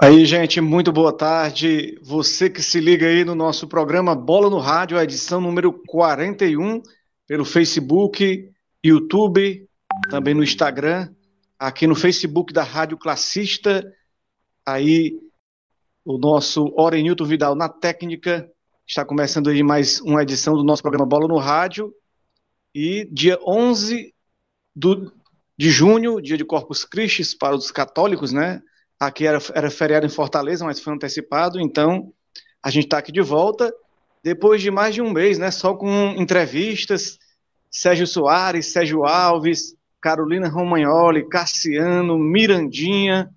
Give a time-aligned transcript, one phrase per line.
[0.00, 1.98] Aí, gente, muito boa tarde.
[2.02, 6.82] Você que se liga aí no nosso programa Bola no Rádio, a edição número 41,
[7.26, 8.50] pelo Facebook,
[8.84, 9.68] YouTube,
[10.08, 11.10] também no Instagram,
[11.58, 13.84] aqui no Facebook da Rádio Classista.
[14.64, 15.18] Aí,
[16.04, 18.50] o nosso Orenilton Vidal na técnica.
[18.86, 21.92] Está começando aí mais uma edição do nosso programa Bola no Rádio.
[22.74, 24.14] E dia 11
[24.74, 25.12] do,
[25.58, 28.62] de junho, dia de Corpus Christi para os católicos, né?
[29.00, 32.12] Aqui era, era feriado em Fortaleza, mas foi antecipado, então
[32.62, 33.74] a gente está aqui de volta,
[34.22, 35.50] depois de mais de um mês, né?
[35.50, 35.88] Só com
[36.18, 37.18] entrevistas,
[37.70, 43.30] Sérgio Soares, Sérgio Alves, Carolina Romagnoli, Cassiano, Mirandinha,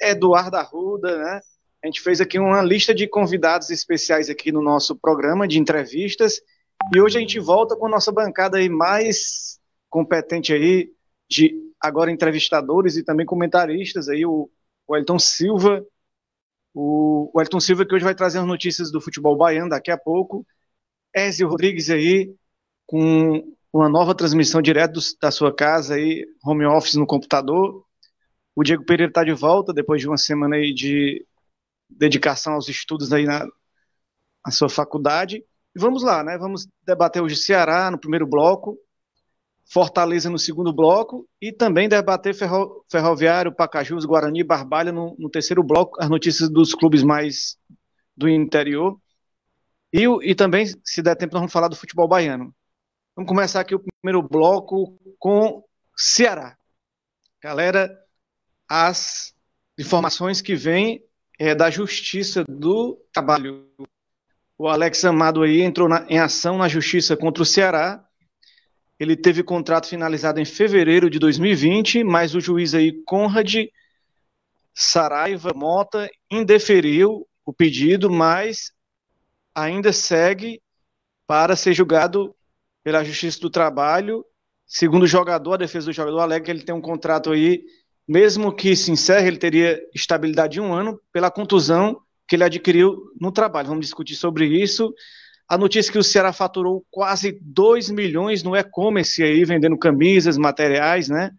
[0.00, 1.40] Eduardo Arruda, né?
[1.82, 6.40] A gente fez aqui uma lista de convidados especiais aqui no nosso programa de entrevistas.
[6.94, 10.90] E hoje a gente volta com a nossa bancada aí mais competente aí,
[11.28, 14.50] de agora entrevistadores e também comentaristas aí, o
[14.90, 15.86] o Elton Silva.
[16.74, 20.44] O, Elton Silva que hoje vai trazer as notícias do futebol baiano daqui a pouco.
[21.14, 22.34] Ezio Rodrigues aí,
[22.86, 27.84] com uma nova transmissão direto do, da sua casa aí, home office no computador.
[28.54, 31.24] O Diego Pereira está de volta depois de uma semana aí de
[31.88, 33.46] dedicação aos estudos aí na,
[34.44, 35.36] na sua faculdade.
[35.36, 36.36] E vamos lá, né?
[36.36, 38.76] Vamos debater hoje Ceará no primeiro bloco.
[39.72, 45.62] Fortaleza no segundo bloco e também debater Ferro, Ferroviário, Pacajus, Guarani, Barbalha no, no, terceiro
[45.62, 47.56] bloco, as notícias dos clubes mais
[48.16, 49.00] do interior.
[49.92, 52.52] E, e também, se der tempo, nós vamos falar do futebol baiano.
[53.14, 55.62] Vamos começar aqui o primeiro bloco com
[55.96, 56.56] Ceará.
[57.40, 57.96] Galera,
[58.68, 59.32] as
[59.78, 61.00] informações que vêm
[61.38, 63.70] é da Justiça do Trabalho.
[64.58, 68.04] O Alex Amado aí entrou na, em ação na Justiça contra o Ceará
[69.00, 73.66] ele teve contrato finalizado em fevereiro de 2020, mas o juiz aí, Conrad
[74.74, 78.72] Saraiva Mota, indeferiu o pedido, mas
[79.54, 80.60] ainda segue
[81.26, 82.36] para ser julgado
[82.84, 84.22] pela Justiça do Trabalho.
[84.66, 87.64] Segundo o jogador, a defesa do jogador alega que ele tem um contrato aí,
[88.06, 93.10] mesmo que se encerre, ele teria estabilidade de um ano pela contusão que ele adquiriu
[93.18, 93.68] no trabalho.
[93.68, 94.92] Vamos discutir sobre isso.
[95.50, 100.38] A notícia é que o Ceará faturou quase 2 milhões no e-commerce aí, vendendo camisas,
[100.38, 101.32] materiais, né?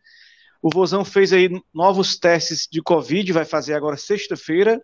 [0.62, 4.82] O Vozão fez aí novos testes de Covid, vai fazer agora sexta-feira.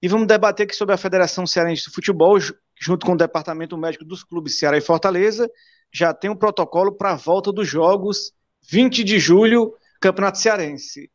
[0.00, 2.38] E vamos debater aqui sobre a Federação Cearense de Futebol,
[2.80, 5.50] junto com o Departamento Médico dos Clubes Ceará e Fortaleza.
[5.92, 8.32] Já tem um protocolo para a volta dos jogos,
[8.70, 11.10] 20 de julho, Campeonato Cearense.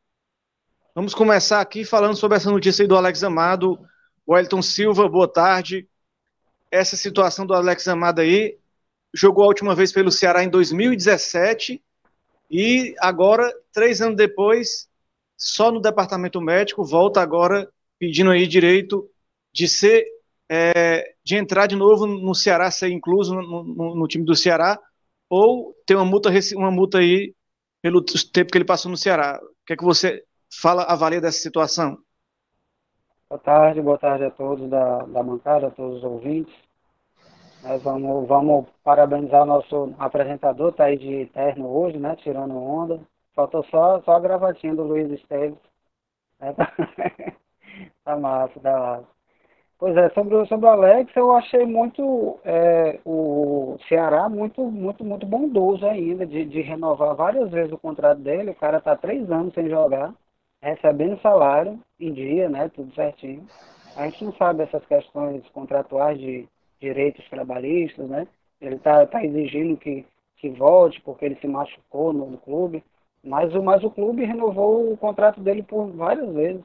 [0.94, 3.80] Vamos começar aqui falando sobre essa notícia aí do Alex Amado.
[4.28, 5.88] Wellington Silva, boa tarde
[6.72, 8.58] essa situação do Alex Amado aí.
[9.14, 11.82] Jogou a última vez pelo Ceará em 2017
[12.50, 14.88] e agora, três anos depois,
[15.38, 17.70] só no departamento médico, volta agora
[18.00, 19.10] pedindo aí direito
[19.52, 20.06] de ser,
[20.50, 24.80] é, de entrar de novo no Ceará, ser incluso no, no, no, time do Ceará,
[25.30, 27.34] ou ter uma multa, uma multa aí
[27.82, 29.40] pelo tempo que ele passou no Ceará.
[29.42, 31.98] O que é que você fala, avalia dessa situação?
[33.30, 36.54] Boa tarde, boa tarde a todos da, da bancada, a todos os ouvintes.
[37.62, 42.16] Nós vamos, vamos parabenizar o nosso apresentador, tá aí de terno hoje, né?
[42.16, 43.02] Tirando onda.
[43.36, 45.60] Faltou só, só a gravatinha do Luiz Esteves.
[46.40, 46.74] É, tá,
[48.06, 49.08] tá massa, tá massa.
[49.80, 55.26] Pois é, sobre, sobre o Alex, eu achei muito é, o Ceará muito, muito, muito
[55.26, 58.52] bondoso ainda de, de renovar várias vezes o contrato dele.
[58.52, 60.14] O cara tá três anos sem jogar
[60.62, 63.46] recebendo salário em dia, né, tudo certinho.
[63.96, 66.48] A gente não sabe essas questões contratuais de
[66.80, 68.28] direitos trabalhistas, né?
[68.62, 70.06] Ele está tá exigindo que,
[70.38, 72.84] que volte porque ele se machucou no, no, clube,
[73.24, 76.64] mas o, mas o clube renovou o contrato dele por várias vezes.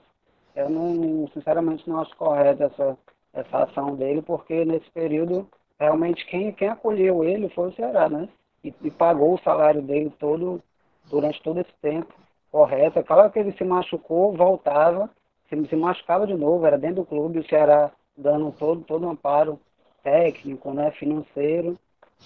[0.54, 2.98] Eu não, sinceramente, não acho correta essa,
[3.32, 5.48] essa ação dele, porque nesse período,
[5.78, 8.28] realmente, quem, quem acolheu ele foi o Ceará, né?
[8.62, 10.62] E, e pagou o salário dele todo
[11.10, 12.12] durante todo esse tempo
[12.52, 13.02] correta.
[13.02, 15.10] Claro que ele se machucou, voltava,
[15.48, 19.10] se, se machucava de novo, era dentro do clube, o Ceará dando todo, todo um
[19.10, 19.58] amparo
[20.04, 21.78] técnico, né, financeiro.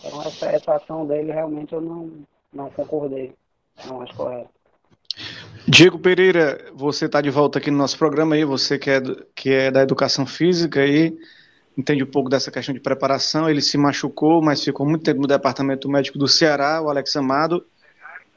[0.05, 2.11] Então essa, essa ação dele realmente eu não,
[2.53, 3.33] não concordei,
[3.87, 4.51] não acho correto.
[5.67, 9.01] Diego Pereira, você está de volta aqui no nosso programa aí, você que é,
[9.35, 11.17] que é da educação física aí,
[11.79, 15.27] entende um pouco dessa questão de preparação, ele se machucou, mas ficou muito tempo no
[15.27, 17.65] departamento médico do Ceará, o Alex Amado,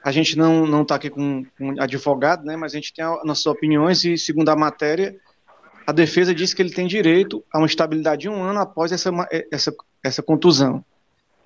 [0.04, 2.56] a gente não está aqui com, com advogado, né?
[2.56, 5.16] Mas a gente tem as nossas opiniões e segundo a matéria,
[5.86, 9.12] a defesa diz que ele tem direito a uma estabilidade de um ano após essa
[9.51, 10.84] essa essa contusão.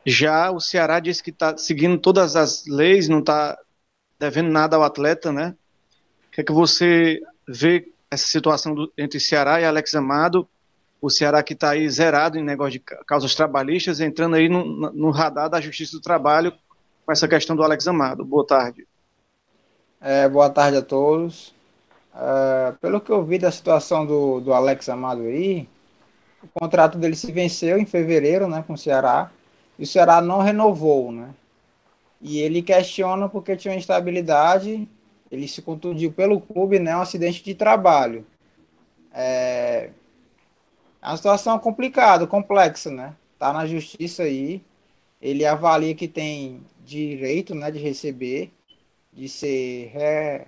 [0.05, 3.57] Já o Ceará diz que está seguindo todas as leis, não está
[4.19, 5.55] devendo nada ao atleta, né?
[6.27, 10.47] O que é que você vê essa situação do, entre Ceará e Alex Amado.
[11.01, 15.09] O Ceará que está aí zerado em negócio de causas trabalhistas, entrando aí no, no
[15.09, 16.53] radar da Justiça do Trabalho
[17.05, 18.23] com essa questão do Alex Amado.
[18.23, 18.87] Boa tarde.
[19.99, 21.53] É, boa tarde a todos.
[22.15, 25.67] É, pelo que eu vi da situação do, do Alex Amado aí,
[26.41, 29.31] o contrato dele se venceu em fevereiro, né, com o Ceará,
[29.77, 31.33] e o Ceará não renovou, né?
[32.21, 34.87] E ele questiona porque tinha uma instabilidade,
[35.31, 38.25] ele se contundiu pelo clube, né, um acidente de trabalho.
[39.13, 39.89] É,
[41.01, 43.15] é uma situação complicada, complexa, né?
[43.37, 44.61] Tá na justiça aí.
[45.21, 48.51] Ele avalia que tem direito, né, de receber
[49.15, 50.47] de ser re,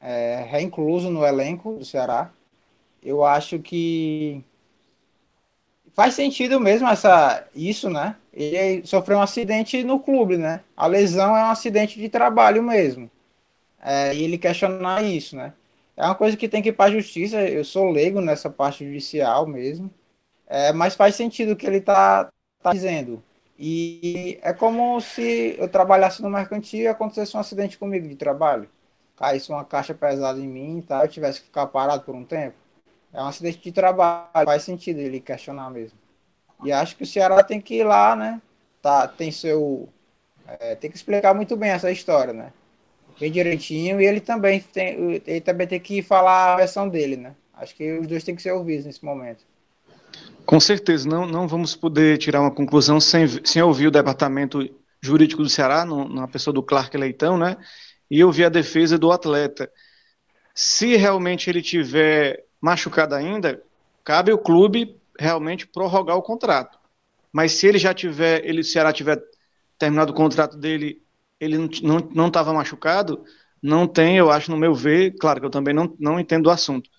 [0.00, 2.30] é, reincluso no elenco do Ceará.
[3.02, 4.42] Eu acho que
[5.92, 8.16] faz sentido mesmo essa isso, né?
[8.32, 10.60] Ele sofreu um acidente no clube, né?
[10.76, 13.10] A lesão é um acidente de trabalho mesmo.
[13.82, 15.52] É, e ele questionar isso, né?
[15.96, 17.42] É uma coisa que tem que ir para a justiça.
[17.42, 19.90] Eu sou leigo nessa parte judicial mesmo.
[20.46, 22.30] É, mas faz sentido o que ele está
[22.62, 23.22] tá dizendo.
[23.64, 28.68] E é como se eu trabalhasse no mercantil e acontecesse um acidente comigo de trabalho.
[29.16, 32.24] Caísse uma caixa pesada em mim e tal, eu tivesse que ficar parado por um
[32.24, 32.56] tempo.
[33.12, 35.96] É um acidente de trabalho, faz sentido ele questionar mesmo.
[36.64, 38.42] E acho que o Ceará tem que ir lá, né?
[38.82, 39.88] Tá, tem seu.
[40.58, 42.52] É, tem que explicar muito bem essa história, né?
[43.20, 47.36] Bem direitinho, e ele também tem, ele também tem que falar a versão dele, né?
[47.54, 49.44] Acho que os dois têm que ser ouvidos nesse momento.
[50.44, 54.68] Com certeza, não, não vamos poder tirar uma conclusão sem, sem ouvir o departamento
[55.00, 57.56] jurídico do Ceará, no, na pessoa do Clark Leitão, né?
[58.10, 59.70] E ouvir a defesa do atleta.
[60.54, 63.62] Se realmente ele tiver machucado ainda,
[64.04, 66.78] cabe o clube realmente prorrogar o contrato.
[67.32, 69.22] Mas se ele já tiver, ele, o Ceará tiver
[69.78, 71.02] terminado o contrato dele,
[71.40, 71.56] ele
[72.14, 73.24] não estava machucado,
[73.62, 76.50] não tem, eu acho, no meu ver, claro que eu também não, não entendo o
[76.50, 76.90] assunto,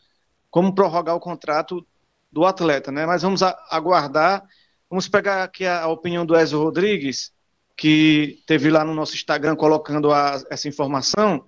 [0.50, 1.86] como prorrogar o contrato
[2.34, 3.06] do atleta, né?
[3.06, 4.44] Mas vamos aguardar.
[4.90, 7.32] Vamos pegar aqui a, a opinião do Ezio Rodrigues,
[7.78, 11.46] que teve lá no nosso Instagram colocando a, essa informação.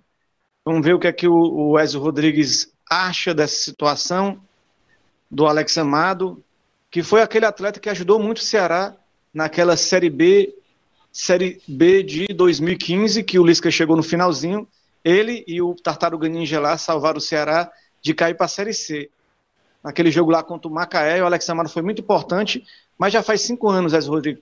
[0.63, 4.39] Vamos ver o que é que o, o Ezio Rodrigues acha dessa situação
[5.29, 6.43] do Alex Amado,
[6.91, 8.95] que foi aquele atleta que ajudou muito o Ceará
[9.33, 10.55] naquela Série B,
[11.11, 14.67] Série B de 2015, que o Lisca chegou no finalzinho.
[15.03, 19.09] Ele e o Tartaruga Ninja lá salvaram o Ceará de cair para a Série C
[19.85, 22.65] naquele jogo lá contra o Macaé, o Alex Amaro foi muito importante,
[22.97, 24.41] mas já faz cinco anos, Zé Rodrigo.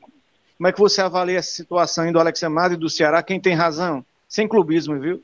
[0.58, 3.22] Como é que você avalia essa situação do Alex Amaro e do Ceará?
[3.22, 4.06] Quem tem razão?
[4.26, 5.22] Sem clubismo, viu?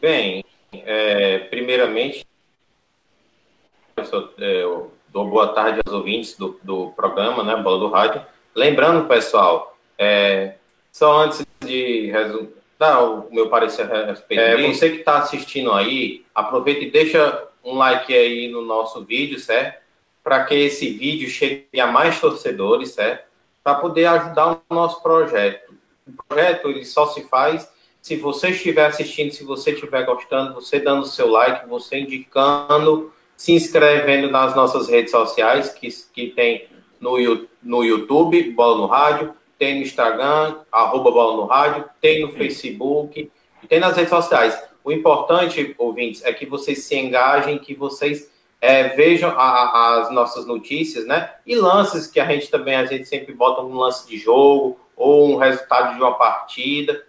[0.00, 2.26] Bem, é, primeiramente,
[3.96, 7.88] eu, sou, é, eu, dou boa tarde aos ouvintes do, do programa, né, Bola do
[7.88, 8.20] Rádio.
[8.52, 10.56] Lembrando, pessoal, é,
[10.90, 12.10] só antes de
[12.78, 17.48] dar o meu parecer a respeito é, Você que está assistindo aí, aproveita e deixa
[17.64, 19.82] um like aí no nosso vídeo, certo?
[20.22, 23.26] Para que esse vídeo chegue a mais torcedores, certo?
[23.62, 25.74] Para poder ajudar o nosso projeto.
[26.06, 27.68] O projeto ele só se faz
[28.06, 33.12] se você estiver assistindo, se você estiver gostando, você dando o seu like, você indicando,
[33.36, 36.68] se inscrevendo nas nossas redes sociais, que, que tem
[37.00, 37.16] no,
[37.60, 43.30] no YouTube, Bola no Rádio, tem no Instagram, arroba Bola no Rádio, tem no Facebook,
[43.68, 44.58] tem nas redes sociais.
[44.84, 50.46] O importante, ouvintes, é que vocês se engajem, que vocês é, vejam a, as nossas
[50.46, 51.34] notícias, né?
[51.46, 55.32] E lances que a gente também, a gente sempre bota um lance de jogo ou
[55.32, 57.04] um resultado de uma partida.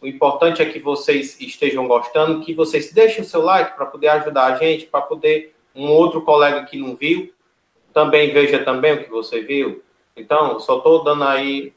[0.00, 4.08] O importante é que vocês estejam gostando, que vocês deixem o seu like para poder
[4.08, 7.32] ajudar a gente, para poder um outro colega que não viu
[7.98, 9.82] também veja também o que você viu.
[10.18, 11.72] Então, só estou dando aí,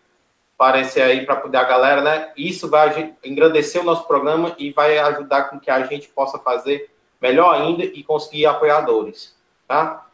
[0.58, 2.32] parecer aí para poder a galera, né?
[2.36, 6.90] Isso vai engrandecer o nosso programa e vai ajudar com que a gente possa fazer
[7.22, 9.36] melhor ainda e conseguir apoiadores,
[9.68, 10.08] tá?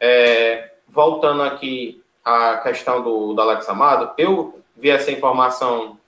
[0.00, 5.98] É, voltando aqui à questão do, do Alex Amado, eu vi essa informação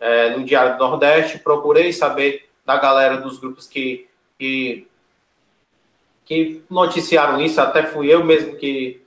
[0.00, 4.86] é, no Diário do Nordeste, procurei saber da galera dos grupos que, que,
[6.24, 9.02] que noticiaram isso, até fui eu mesmo que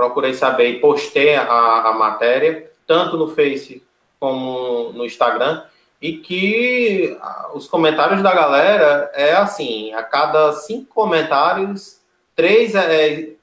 [0.00, 1.42] procurei saber e postei a,
[1.88, 3.84] a matéria, tanto no Face
[4.18, 5.62] como no Instagram,
[6.00, 7.18] e que
[7.52, 12.00] os comentários da galera é assim, a cada cinco comentários,
[12.34, 13.34] três é,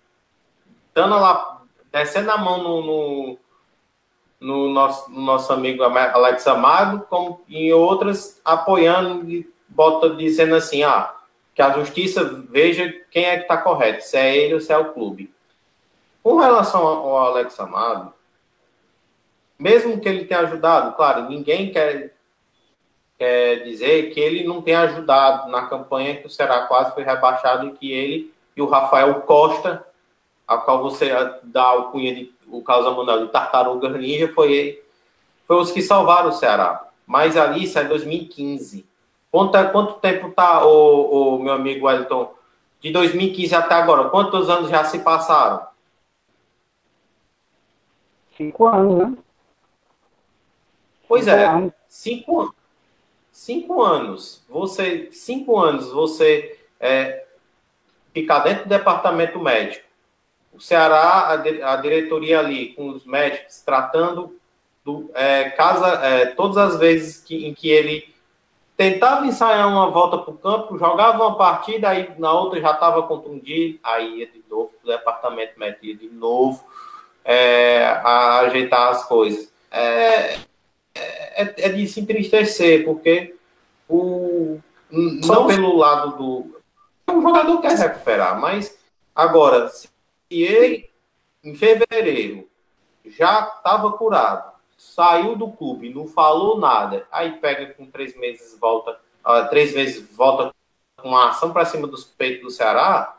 [0.96, 1.62] dando lá,
[1.92, 3.38] descendo a mão no, no,
[4.40, 10.82] no nosso, no nosso amigo Alex Amado, como em outras apoiando e bota dizendo assim,
[10.82, 11.14] ah,
[11.54, 14.78] que a justiça veja quem é que está correto, se é ele ou se é
[14.78, 15.37] o clube.
[16.28, 18.14] Com relação ao Alex Amado,
[19.58, 22.14] mesmo que ele tenha ajudado, claro, ninguém quer
[23.18, 27.66] quer dizer que ele não tem ajudado na campanha que o Ceará quase foi rebaixado
[27.68, 29.88] e que ele e o Rafael Costa,
[30.46, 31.10] a qual você
[31.44, 34.84] dá o cunha de o Carlos Manuel de Tartaruga Ninja, foi ele,
[35.48, 36.90] foi os que salvaram o Ceará.
[37.06, 38.86] Mas ali isso é 2015.
[39.32, 42.34] Quanto, quanto tempo tá, o, o meu amigo Wellington,
[42.82, 44.10] de 2015 até agora?
[44.10, 45.77] Quantos anos já se passaram?
[48.38, 49.18] Cinco anos, né?
[51.08, 51.74] Pois cinco é, anos.
[51.88, 52.56] cinco,
[53.32, 54.46] cinco anos.
[54.48, 57.26] Você, cinco anos você é,
[58.14, 59.88] ficar dentro do departamento médico.
[60.54, 64.38] O Ceará, a, a diretoria ali, com os médicos, tratando
[64.86, 68.14] do, é, casa, é, todas as vezes que, em que ele
[68.76, 73.02] tentava ensaiar uma volta para o campo, jogava uma partida, aí na outra já estava
[73.04, 76.64] contundido, aí ia de novo para o departamento médico, de novo
[77.28, 79.52] é, a ajeitar as coisas.
[79.70, 80.40] É,
[80.96, 83.36] é, é, de se entristecer, porque
[83.88, 86.62] o, não pelo lado do.
[87.14, 88.78] O jogador quer recuperar, mas
[89.14, 89.90] agora, se
[90.32, 90.90] ele
[91.44, 92.48] em fevereiro
[93.06, 99.00] já estava curado, saiu do clube, não falou nada, aí pega com três meses, volta,
[99.26, 100.54] uh, três meses volta
[100.98, 103.16] com uma ação para cima dos peitos do Ceará,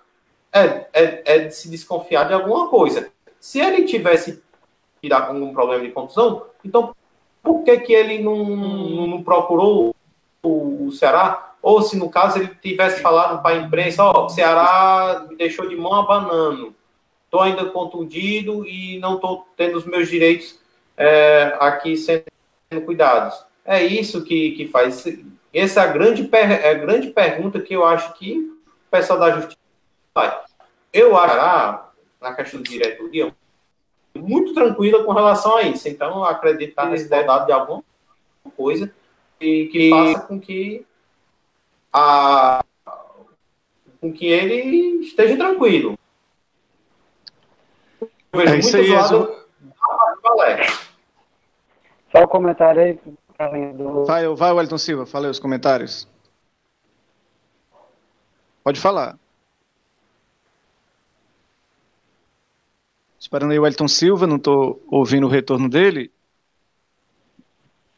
[0.52, 3.12] é, é, é de se desconfiar de alguma coisa.
[3.48, 4.42] Se ele tivesse
[5.00, 6.94] tirar algum problema de contusão, então
[7.42, 9.96] por que, que ele não, não, não procurou
[10.42, 11.54] o, o, Ceará?
[11.62, 15.66] Ou se no caso ele tivesse falado para a imprensa, ó, oh, Ceará me deixou
[15.66, 16.74] de mão abanando,
[17.24, 20.60] estou ainda contundido e não estou tendo os meus direitos
[20.94, 23.34] é, aqui sendo cuidados.
[23.64, 25.06] É isso que, que faz.
[25.54, 29.30] Essa é a grande, é a grande pergunta que eu acho que o pessoal da
[29.30, 29.58] justiça
[30.12, 30.34] faz.
[30.92, 31.87] Eu acho
[32.20, 33.34] na questão de diretoria,
[34.14, 35.88] muito tranquila com relação a isso.
[35.88, 37.84] Então, acreditar tá nesse dado de alguma
[38.56, 38.92] coisa
[39.40, 40.84] e que faça com que
[41.92, 42.64] a
[44.00, 45.98] com que ele esteja tranquilo.
[48.00, 49.36] Eu vejo é muito aí, lado
[52.12, 52.98] Só o um comentário aí.
[53.72, 54.04] Do...
[54.04, 56.08] Vai, vai, Wellington Silva, falei os comentários.
[58.64, 59.18] Pode falar.
[63.28, 66.10] Esperando aí o Elton Silva, não estou ouvindo o retorno dele.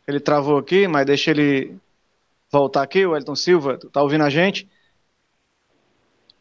[0.04, 1.78] Ele travou aqui, mas deixa ele
[2.50, 3.78] voltar aqui, o Elton Silva.
[3.92, 4.68] Tá ouvindo a gente?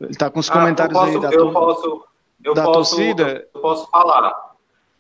[0.01, 2.05] Ele está com os ah, comentários posso, aí da, eu posso,
[2.43, 3.47] eu da posso, torcida.
[3.53, 4.55] Eu posso falar.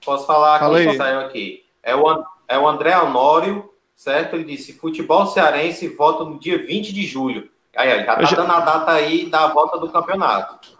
[0.05, 1.65] Posso falar Fala aqui, saiu aqui.
[1.81, 4.35] É o, é o André Honório, certo?
[4.35, 7.49] Ele disse: futebol cearense volta no dia 20 de julho.
[7.75, 8.35] Aí, aí já tá já...
[8.35, 10.77] dando a data aí da volta do campeonato.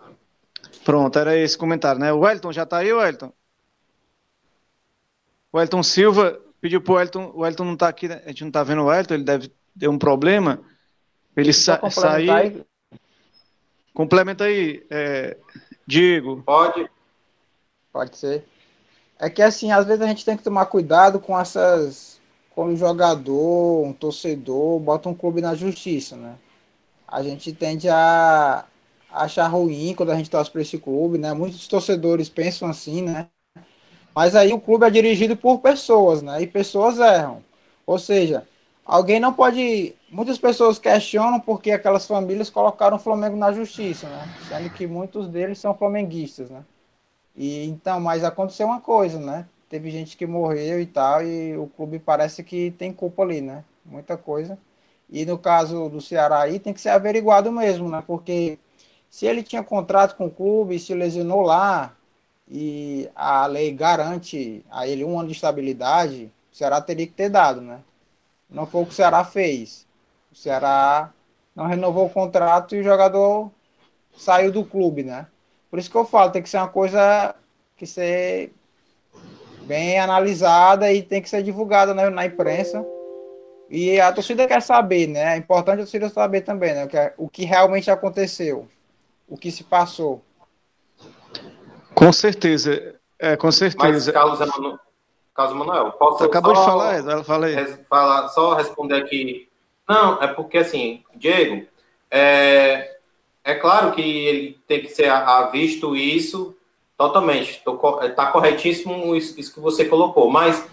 [0.90, 2.12] Pronto, era esse comentário, né?
[2.12, 3.32] O Wellington já está aí, Wellington?
[5.52, 8.24] O Wellington Silva pediu para o Wellington, o Wellington não está aqui, né?
[8.26, 10.60] a gente não está vendo o Wellington, ele deve ter um problema.
[11.38, 12.32] Ele sa sair.
[12.32, 12.66] Aí.
[13.94, 15.38] Complementa aí, é,
[15.86, 16.42] Diego.
[16.42, 16.90] Pode.
[17.94, 18.48] Pode ser.
[19.20, 22.20] É que assim, às vezes a gente tem que tomar cuidado com essas.
[22.50, 26.36] Quando um jogador, um torcedor, bota um clube na justiça, né?
[27.08, 28.66] A gente tende a,
[29.12, 31.34] achar ruim quando a gente torce para esse clube, né?
[31.34, 33.28] Muitos torcedores pensam assim, né?
[34.16, 36.42] Mas aí o clube é dirigido por pessoas, né?
[36.42, 37.44] E pessoas erram.
[37.86, 38.48] Ou seja,
[38.86, 39.96] alguém não pode.
[40.10, 44.30] Muitas pessoas questionam porque aquelas famílias colocaram o Flamengo na justiça, né?
[44.38, 46.64] Sendo que muitos deles são flamenguistas, né?
[47.36, 49.48] E então, mas aconteceu uma coisa, né?
[49.70, 53.64] Teve gente que morreu e tal, e o clube parece que tem culpa ali, né?
[53.86, 54.58] Muita coisa.
[55.10, 58.04] E no caso do Ceará aí tem que ser averiguado mesmo, né?
[58.06, 58.60] Porque
[59.10, 61.94] se ele tinha contrato com o clube e se lesionou lá,
[62.50, 67.30] e a lei garante a ele um ano de estabilidade, o Ceará teria que ter
[67.30, 67.80] dado, né?
[68.50, 69.86] Não foi o que o Ceará fez.
[70.32, 71.12] O Ceará
[71.56, 73.52] não renovou o contrato e o jogador
[74.16, 75.28] saiu do clube, né?
[75.70, 77.36] Por isso que eu falo, tem que ser uma coisa
[77.78, 78.52] que ser
[79.64, 82.84] bem analisada e tem que ser divulgada né, na imprensa.
[83.70, 85.36] E a torcida quer saber, né?
[85.36, 86.86] É importante a torcida saber também, né?
[86.86, 88.68] O que, é, o que realmente aconteceu
[89.30, 90.24] o que se passou.
[91.94, 93.88] Com certeza, é, com certeza.
[93.92, 94.80] Mas, Carlos, Emanuel,
[95.34, 97.56] Carlos Manuel, posso acabou de falar, ela falei.
[97.90, 99.48] Falar, só responder aqui.
[99.88, 101.66] Não, é porque assim, Diego,
[102.12, 102.98] é,
[103.44, 105.12] é claro que ele tem que ser
[105.52, 106.56] visto isso
[106.98, 107.64] totalmente.
[108.04, 110.68] Está corretíssimo isso, isso, que você colocou, mas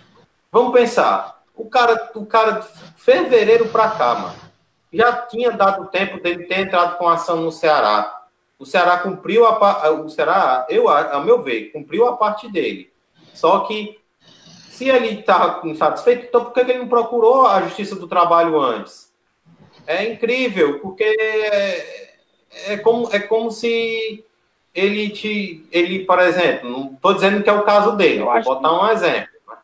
[0.50, 1.42] vamos pensar.
[1.54, 2.60] O cara, o cara,
[2.96, 4.36] fevereiro para cá, mano,
[4.92, 8.15] já tinha dado tempo dele ter entrado com ação no Ceará
[8.58, 12.90] o Ceará cumpriu a o Ceará, eu a meu ver, cumpriu a parte dele.
[13.34, 13.98] Só que
[14.76, 19.10] Se ele está insatisfeito, então por que ele não procurou a Justiça do Trabalho antes?
[19.86, 22.14] É incrível, porque é,
[22.66, 24.22] é como, é como se
[24.74, 25.66] ele te.
[25.72, 29.28] Ele, por exemplo, não estou dizendo que é o caso dele, vou botar um exemplo.
[29.48, 29.56] Né?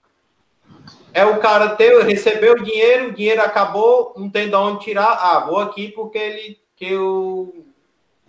[1.12, 5.12] É o cara ter, recebeu o dinheiro, o dinheiro acabou, não tem de onde tirar.
[5.12, 7.66] Ah, vou aqui porque ele, que eu,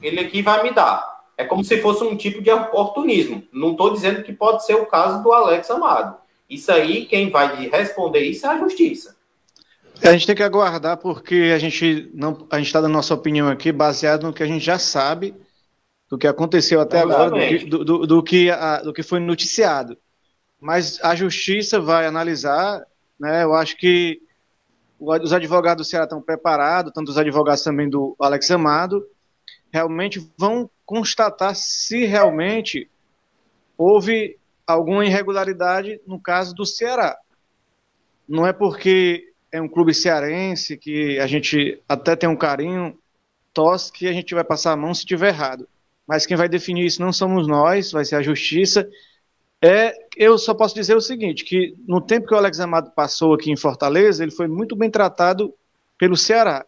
[0.07, 1.13] ele aqui vai me dar.
[1.37, 3.43] É como se fosse um tipo de oportunismo.
[3.51, 6.17] Não estou dizendo que pode ser o caso do Alex Amado.
[6.49, 9.15] Isso aí, quem vai responder isso é a justiça.
[10.01, 13.47] A gente tem que aguardar porque a gente não a gente está dando nossa opinião
[13.47, 15.33] aqui baseado no que a gente já sabe
[16.09, 19.19] do que aconteceu até agora, do que, do, do, do que, a, do que foi
[19.19, 19.97] noticiado.
[20.59, 22.85] Mas a justiça vai analisar,
[23.19, 23.43] né?
[23.43, 24.21] Eu acho que
[24.99, 29.03] os advogados do Ceará estão preparados, tanto os advogados também do Alex Amado,
[29.73, 32.87] realmente vão constatar se realmente
[33.75, 37.17] houve alguma irregularidade no caso do Ceará.
[38.29, 42.97] Não é porque é um clube cearense que a gente até tem um carinho,
[43.51, 45.67] tosse que a gente vai passar a mão se tiver errado.
[46.07, 48.87] Mas quem vai definir isso não somos nós, vai ser a justiça.
[49.59, 53.33] É, eu só posso dizer o seguinte, que no tempo que o Alex Amado passou
[53.33, 55.53] aqui em Fortaleza, ele foi muito bem tratado
[55.97, 56.65] pelo Ceará.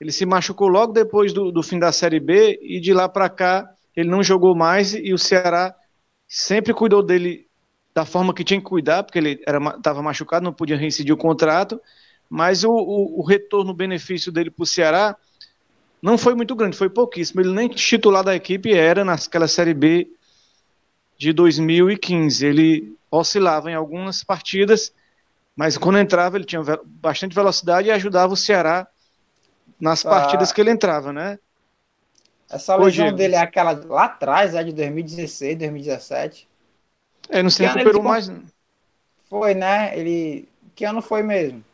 [0.00, 3.28] Ele se machucou logo depois do, do fim da Série B e de lá para
[3.28, 5.74] cá ele não jogou mais e o Ceará
[6.26, 7.46] sempre cuidou dele
[7.94, 9.40] da forma que tinha que cuidar, porque ele
[9.76, 11.80] estava machucado, não podia reincidir o contrato,
[12.28, 15.16] mas o, o, o retorno, benefício dele para o Ceará
[16.00, 17.40] não foi muito grande, foi pouquíssimo.
[17.40, 20.08] Ele nem titular da equipe era naquela Série B
[21.18, 22.46] de 2015.
[22.46, 24.94] Ele oscilava em algumas partidas,
[25.54, 28.86] mas quando entrava ele tinha bastante velocidade e ajudava o Ceará
[29.80, 30.10] nas ah.
[30.10, 31.38] partidas que ele entrava, né?
[32.50, 36.48] Essa lesão Hoje, dele é aquela lá atrás, é de 2016, 2017.
[37.28, 38.30] É, não se recuperou mais.
[39.28, 39.96] Foi, né?
[39.96, 40.48] Ele.
[40.74, 41.64] Que ano foi mesmo?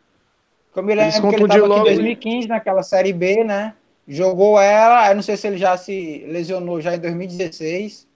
[0.72, 3.74] Como ele lembro que ele estava aqui em 2015, naquela Série B, né?
[4.06, 8.06] Jogou ela, eu não sei se ele já se lesionou já em 2016.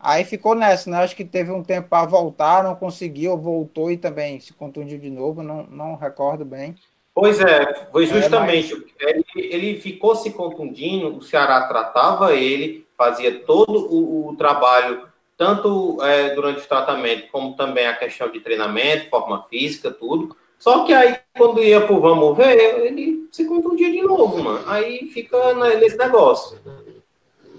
[0.00, 0.96] Aí ficou nessa, né?
[0.96, 5.10] Acho que teve um tempo para voltar, não conseguiu, voltou e também se contundiu de
[5.10, 6.74] novo, não, não recordo bem.
[7.14, 8.72] Pois é, foi é, justamente.
[8.72, 9.24] É, mas...
[9.36, 16.02] ele, ele, ficou se contundindo, o Ceará tratava ele, fazia todo o, o trabalho, tanto
[16.02, 20.36] é, durante o tratamento, como também a questão de treinamento, forma física, tudo.
[20.58, 24.62] Só que aí, quando ia pro vamos ver, ele se contundia de novo, mano.
[24.68, 26.56] Aí fica nesse negócio.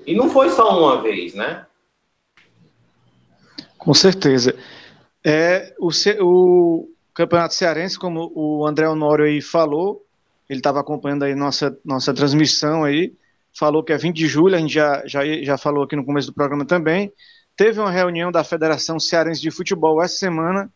[0.08, 1.66] E não foi só uma vez, né?
[3.78, 4.58] Com certeza.
[5.22, 5.90] É, o,
[6.22, 10.06] o, Campeonato Cearense, como o André Honório aí falou,
[10.50, 13.14] ele estava acompanhando aí nossa, nossa transmissão aí,
[13.58, 16.28] falou que é 20 de julho, a gente já, já, já falou aqui no começo
[16.28, 17.12] do programa também.
[17.56, 20.72] Teve uma reunião da Federação Cearense de Futebol essa semana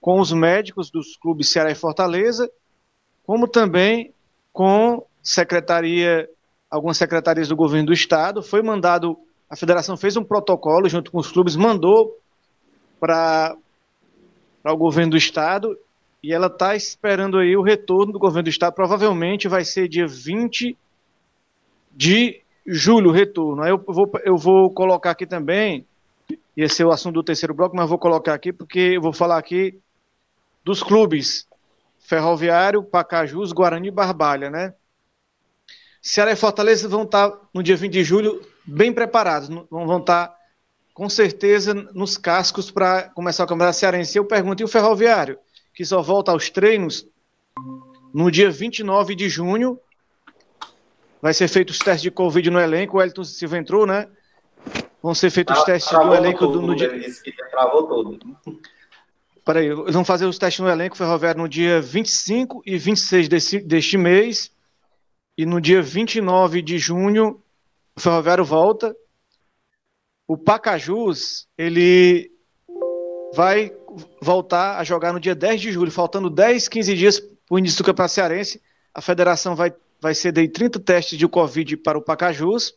[0.00, 2.48] com os médicos dos clubes Ceará e Fortaleza,
[3.24, 4.14] como também
[4.52, 6.30] com secretaria,
[6.70, 8.40] algumas secretarias do governo do estado.
[8.40, 9.18] Foi mandado,
[9.50, 12.16] a federação fez um protocolo junto com os clubes, mandou
[13.00, 13.56] para
[14.66, 15.78] para o governo do estado
[16.20, 18.74] e ela está esperando aí o retorno do governo do estado.
[18.74, 20.76] Provavelmente vai ser dia 20
[21.92, 23.62] de julho o retorno.
[23.62, 25.86] Aí eu vou, eu vou colocar aqui também,
[26.56, 29.38] ia ser o assunto do terceiro bloco, mas vou colocar aqui porque eu vou falar
[29.38, 29.78] aqui
[30.64, 31.46] dos clubes
[32.00, 34.74] Ferroviário, Pacajus, Guarani e Barbalha, né?
[36.02, 40.26] Ceará e Fortaleza vão estar tá no dia 20 de julho bem preparados, vão estar
[40.26, 40.35] tá
[40.96, 44.16] com certeza nos cascos para começar o Campeonato Cearense.
[44.16, 45.38] Eu pergunto, e o Ferroviário,
[45.74, 47.06] que só volta aos treinos
[48.14, 49.78] no dia 29 de junho,
[51.20, 54.08] vai ser feito os testes de Covid no elenco, o Elton Silva entrou, né?
[55.02, 56.86] Vão ser feitos os testes no elenco tudo, do, no dia...
[56.86, 58.18] Ele disse que travou tudo.
[59.44, 63.60] Peraí, eles vão fazer os testes no elenco ferroviário no dia 25 e 26 desse,
[63.60, 64.50] deste mês,
[65.36, 67.38] e no dia 29 de junho
[67.94, 68.96] o ferroviário volta
[70.26, 72.32] o Pacajus, ele
[73.34, 73.72] vai
[74.20, 77.78] voltar a jogar no dia 10 de julho, faltando 10, 15 dias para o início
[77.78, 78.62] do Campeonato Cearense.
[78.92, 82.74] A federação vai, vai ceder 30 testes de Covid para o Pacajus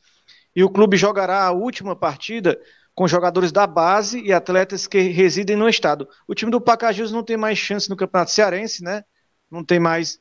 [0.55, 2.59] e o clube jogará a última partida
[2.93, 6.07] com jogadores da base e atletas que residem no estado.
[6.27, 9.03] O time do Pacajus não tem mais chance no Campeonato Cearense, né?
[9.49, 10.19] Não tem mais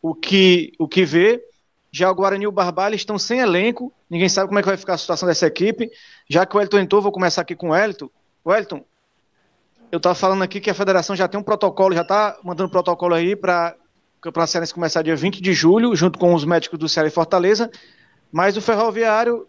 [0.00, 1.44] o que, o que ver.
[1.90, 3.92] Já o Guarani e o Barbalha estão sem elenco.
[4.08, 5.90] Ninguém sabe como é que vai ficar a situação dessa equipe.
[6.28, 8.10] Já que o Elton entrou, vou começar aqui com o Elton.
[8.44, 8.84] O Elton,
[9.90, 13.14] eu estava falando aqui que a federação já tem um protocolo, já está mandando protocolo
[13.14, 13.74] aí para
[14.18, 17.12] o Campeonato Cearense começar dia 20 de julho, junto com os médicos do Ceará e
[17.12, 17.70] Fortaleza.
[18.30, 19.48] Mas o Ferroviário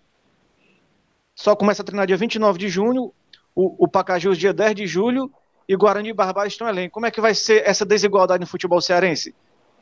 [1.35, 3.13] só começa a treinar dia 29 de junho.
[3.53, 5.29] o, o Pacajus dia 10 de julho
[5.67, 6.89] e Guarani e Barbalha estão além.
[6.89, 9.35] Como é que vai ser essa desigualdade no futebol cearense?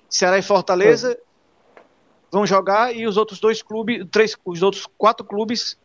[0.09, 1.17] Ceará e Fortaleza
[2.31, 5.77] vão jogar e os outros dois clubes, três, os outros quatro clubes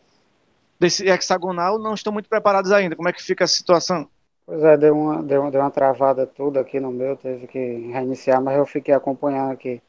[0.78, 2.96] desse hexagonal não estão muito preparados ainda.
[2.96, 4.08] Como é que fica a situação?
[4.44, 7.58] Pois é, deu uma, deu, deu uma travada tudo aqui no meu, teve que
[7.92, 9.80] reiniciar, mas eu fiquei acompanhando aqui.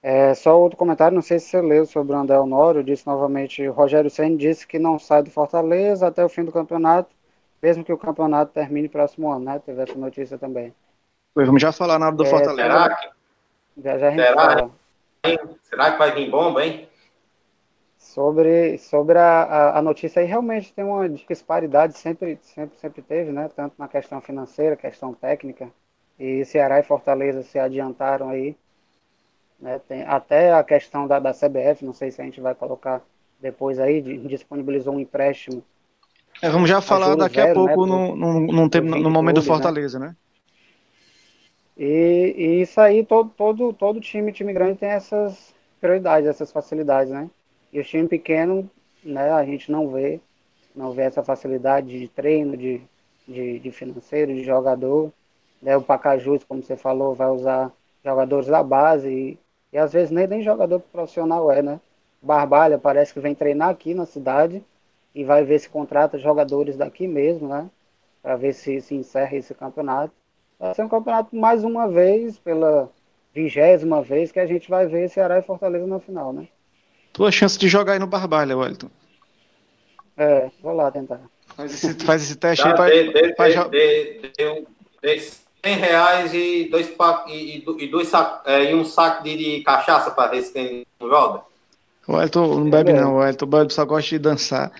[0.00, 3.66] É, só outro comentário, não sei se você leu sobre o André Honório, disse novamente,
[3.66, 7.10] o Rogério Senna disse que não sai do Fortaleza até o fim do campeonato,
[7.60, 9.60] mesmo que o campeonato termine próximo ano, né?
[9.66, 10.72] Teve essa notícia também.
[11.34, 12.62] Pois, vamos já falar na hora do é, Fortaleza.
[12.62, 12.98] Será
[13.82, 14.70] já, já será,
[15.62, 16.88] será que vai vir bomba, hein?
[17.96, 23.32] Sobre, sobre a, a, a, notícia aí, realmente tem uma disparidade, sempre, sempre, sempre teve,
[23.32, 23.50] né?
[23.54, 25.70] Tanto na questão financeira, questão técnica,
[26.18, 28.56] e Ceará e Fortaleza se adiantaram aí
[29.60, 29.80] né?
[29.88, 33.02] Tem até a questão da, da CBF, não sei se a gente vai colocar
[33.40, 35.62] depois aí, de, disponibilizou um empréstimo.
[36.40, 39.36] É, vamos já falar daqui zero, a pouco né, no, no, no, tempo, no momento
[39.36, 39.46] do né?
[39.46, 40.08] Fortaleza, né?
[40.08, 40.16] né?
[41.78, 47.12] E, e, isso aí, todo, todo, todo time, time grande tem essas prioridades, essas facilidades,
[47.12, 47.30] né?
[47.72, 48.68] E o time pequeno,
[49.04, 50.20] né, a gente não vê,
[50.74, 52.80] não vê essa facilidade de treino, de,
[53.26, 55.12] de, de financeiro, de jogador.
[55.62, 55.76] Né?
[55.76, 57.72] O Pacajus, como você falou, vai usar
[58.04, 59.38] jogadores da base e
[59.72, 61.80] e às vezes nem, nem jogador profissional é, né?
[62.22, 64.64] Barbalha parece que vem treinar aqui na cidade
[65.14, 67.70] e vai ver se contrata jogadores daqui mesmo, né?
[68.22, 70.14] Para ver se se encerra esse campeonato.
[70.58, 72.90] Vai ser um campeonato mais uma vez, pela
[73.34, 76.48] vigésima vez, que a gente vai ver Ceará e Fortaleza na final, né?
[77.12, 78.90] Tua chance de jogar aí no Barbalha, Wellington.
[80.16, 81.20] É, vou lá tentar.
[81.56, 82.74] Faz esse, faz esse teste aí.
[82.74, 83.48] Pra, de, de, pra...
[83.48, 84.66] de, de,
[85.02, 85.20] de,
[85.64, 86.92] 100 reais e, dois,
[87.28, 90.86] e, e, dois sac, é, e um saco de, de cachaça para ver se tem
[91.00, 91.42] joga?
[92.06, 93.16] O Elton não bebe, não.
[93.16, 94.72] O Elton bebe, só gosta de dançar.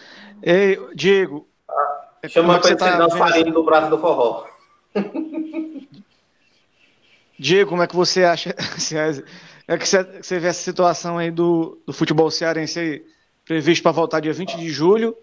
[0.43, 1.47] Ei, Diego.
[1.69, 4.45] Ah, chama é para ele tá dançarino do braço do forró.
[7.39, 8.55] Diego, como é que você acha?
[9.71, 13.05] É que você vê essa situação aí do, do futebol cearense aí,
[13.45, 15.15] previsto para voltar dia 20 de julho,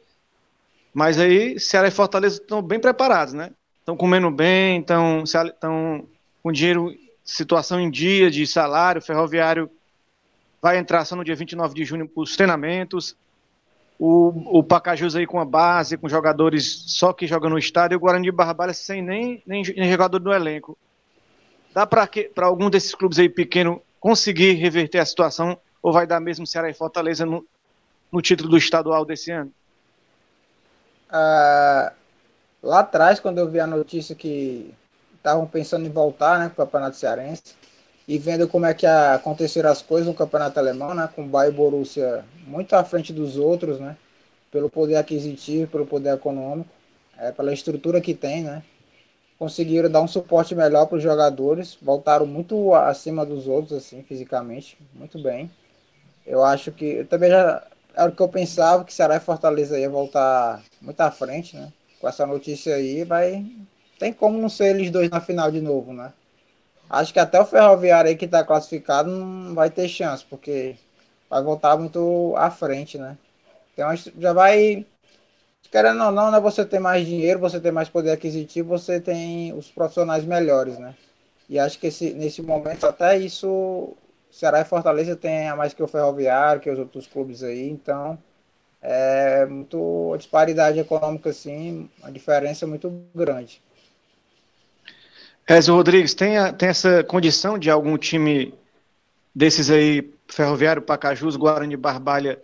[0.93, 3.49] mas aí Ceará e Fortaleza estão bem preparados, né?
[3.85, 6.07] estão comendo bem, estão, estão
[6.41, 6.91] com dinheiro,
[7.23, 9.69] situação em dia de salário, ferroviário
[10.59, 13.15] vai entrar só no dia 29 de junho para os treinamentos.
[13.99, 17.97] O, o Pacajus aí com a base, com jogadores só que jogam no estádio, e
[17.97, 20.75] o Guarani de Barbalha sem nem, nem, nem jogador do elenco.
[21.75, 26.47] Dá para algum desses clubes aí pequeno conseguir reverter a situação ou vai dar mesmo
[26.47, 27.45] Ceará e Fortaleza no,
[28.11, 29.51] no título do estadual desse ano?
[31.09, 31.93] Uh,
[32.65, 34.73] Lá atrás, quando eu vi a notícia que
[35.17, 37.53] estavam pensando em voltar né, para o Campeonato Cearense
[38.07, 41.55] e vendo como é que aconteceram as coisas no Campeonato Alemão, né, com o Bayern
[41.55, 43.95] Borussia muito à frente dos outros, né,
[44.51, 46.71] pelo poder aquisitivo, pelo poder econômico,
[47.19, 48.63] é, pela estrutura que tem, né,
[49.37, 54.77] conseguiram dar um suporte melhor para os jogadores, voltaram muito acima dos outros, assim, fisicamente,
[54.93, 55.51] muito bem.
[56.25, 59.79] Eu acho que, eu também já, era o que eu pensava, que Ceará e Fortaleza
[59.79, 63.45] ia voltar muito à frente, né, com essa notícia aí, vai.
[63.99, 66.11] Tem como não ser eles dois na final de novo, né?
[66.89, 70.75] Acho que até o Ferroviário aí que tá classificado não vai ter chance, porque
[71.29, 73.17] vai voltar muito à frente, né?
[73.73, 74.85] Então já vai.
[75.71, 76.39] Querendo ou não, né?
[76.39, 80.95] Você tem mais dinheiro, você tem mais poder aquisitivo, você tem os profissionais melhores, né?
[81.49, 83.95] E acho que esse, nesse momento até isso
[84.31, 88.17] Ceará e Fortaleza tem a mais que o Ferroviário, que os outros clubes aí, então
[88.81, 93.61] é muito a disparidade econômica assim, a diferença é muito grande.
[95.47, 98.53] Ezio Rodrigues, tem, a, tem essa condição de algum time
[99.33, 102.41] desses aí, Ferroviário, Pacajus, Guarani, Barbalha,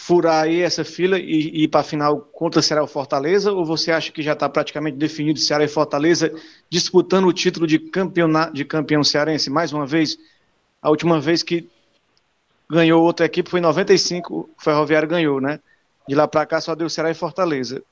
[0.00, 3.52] furar aí essa fila e, e ir para a final contra Ceará ou Fortaleza?
[3.52, 6.32] Ou você acha que já está praticamente definido Ceará e Fortaleza
[6.70, 7.78] disputando o título de,
[8.54, 10.18] de campeão cearense mais uma vez?
[10.80, 11.68] A última vez que
[12.68, 15.60] ganhou outra equipe foi em 95, o Ferroviário ganhou, né?
[16.08, 17.82] De lá para cá só deu Ceará e Fortaleza.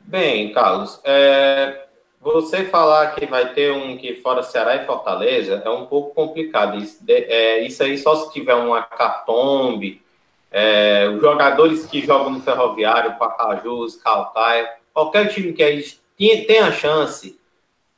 [0.00, 1.86] Bem, Carlos, é,
[2.20, 6.76] você falar que vai ter um que fora Ceará e Fortaleza é um pouco complicado.
[6.78, 10.02] Isso, é, isso aí só se tiver uma cartombe,
[10.50, 15.84] é, os jogadores que jogam no Ferroviário, Pacajus, Calcaia, qualquer time que aí
[16.18, 17.38] tem a chance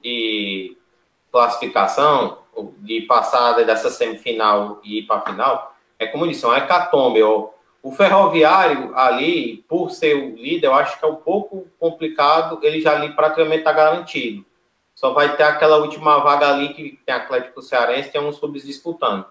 [0.02, 0.76] de
[1.33, 2.38] classificação,
[2.78, 7.22] de passada dessa semifinal e ir para a final, é como disse, é um hecatombe.
[7.22, 7.48] Ó.
[7.83, 12.81] O Ferroviário ali, por ser o líder, eu acho que é um pouco complicado, ele
[12.81, 14.45] já ali praticamente está garantido.
[14.95, 19.25] Só vai ter aquela última vaga ali que tem Atlético Cearense, tem uns clubes disputando.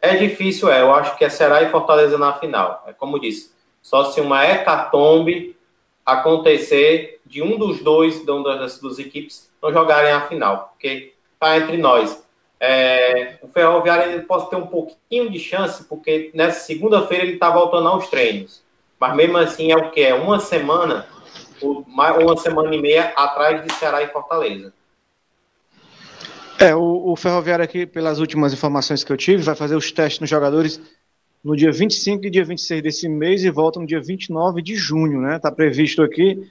[0.00, 0.82] É difícil, é.
[0.82, 2.82] Eu acho que é Ceará e Fortaleza na final.
[2.86, 5.56] É como disse, só se uma hecatombe
[6.04, 11.14] acontecer de um dos dois, de uma das duas equipes, não jogarem a final, porque
[11.34, 12.25] está entre nós.
[12.58, 17.50] É, o Ferroviário ele pode ter um pouquinho de chance, porque nessa segunda-feira ele está
[17.50, 18.62] voltando aos treinos.
[18.98, 20.00] Mas mesmo assim é o que?
[20.00, 21.06] É uma semana,
[21.62, 24.72] uma semana e meia atrás de Ceará e Fortaleza.
[26.58, 30.20] É, o, o Ferroviário aqui, pelas últimas informações que eu tive, vai fazer os testes
[30.20, 30.80] nos jogadores
[31.44, 35.20] no dia 25 e dia 26 desse mês e volta no dia 29 de junho,
[35.20, 35.36] né?
[35.36, 36.50] Está previsto aqui.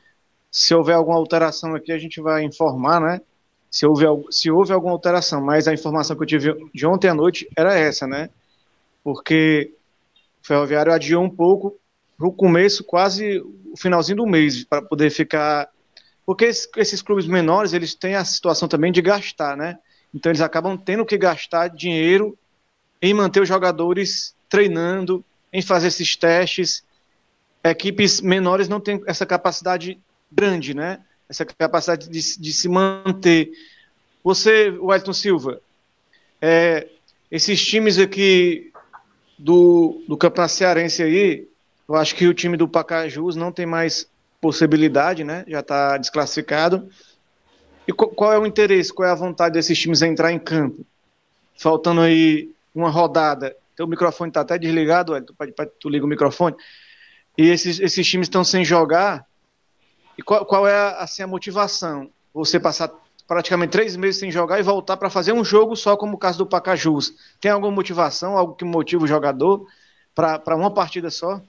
[0.51, 3.19] Se houver alguma alteração aqui, a gente vai informar, né?
[3.69, 7.13] Se houve, se houve alguma alteração, mas a informação que eu tive de ontem à
[7.13, 8.29] noite era essa, né?
[9.03, 9.73] Porque
[10.41, 11.77] o Ferroviário adiou um pouco
[12.17, 15.69] para o começo, quase o finalzinho do mês, para poder ficar.
[16.25, 19.77] Porque esses, clubes menores, eles têm a situação também de gastar, né?
[20.13, 22.37] Então eles acabam tendo que gastar dinheiro
[23.01, 26.83] em manter os jogadores treinando, em fazer esses testes.
[27.63, 29.99] Equipes menores não têm essa capacidade
[30.31, 31.01] grande, né?
[31.29, 33.51] Essa capacidade de, de se manter.
[34.23, 35.61] Você, Wellington Silva,
[36.41, 36.87] é,
[37.31, 38.71] esses times aqui
[39.37, 41.47] do, do Campeonato Cearense aí,
[41.87, 44.07] eu acho que o time do Pacajus não tem mais
[44.41, 45.43] possibilidade, né?
[45.47, 46.89] Já está desclassificado.
[47.87, 50.85] E qual é o interesse, qual é a vontade desses times a entrar em campo?
[51.55, 53.55] Faltando aí uma rodada.
[53.75, 55.35] Teu microfone está até desligado, Hélio, tu,
[55.79, 56.55] tu liga o microfone.
[57.37, 59.25] E esses, esses times estão sem jogar.
[60.17, 62.09] E qual, qual é assim, a motivação?
[62.33, 62.91] Você passar
[63.27, 66.37] praticamente três meses sem jogar e voltar para fazer um jogo só como o caso
[66.39, 67.13] do Pacajus.
[67.39, 69.67] Tem alguma motivação, algo que motiva o jogador
[70.13, 71.41] para uma partida só?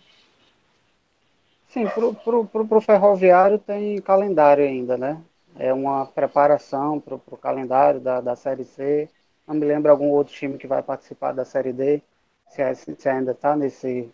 [1.68, 5.20] Sim, para o ferroviário tem calendário ainda, né?
[5.58, 9.08] É uma preparação para o calendário da, da Série C.
[9.46, 12.02] Não me lembro algum outro time que vai participar da Série D,
[12.48, 14.10] se, é, se ainda está nesse,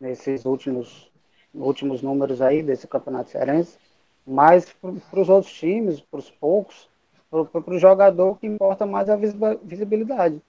[0.00, 1.10] nesses últimos,
[1.54, 3.78] últimos números aí desse Campeonato Cearense.
[4.26, 6.88] Mas para os outros times, para os poucos,
[7.30, 10.40] para o jogador, que importa mais a visibilidade.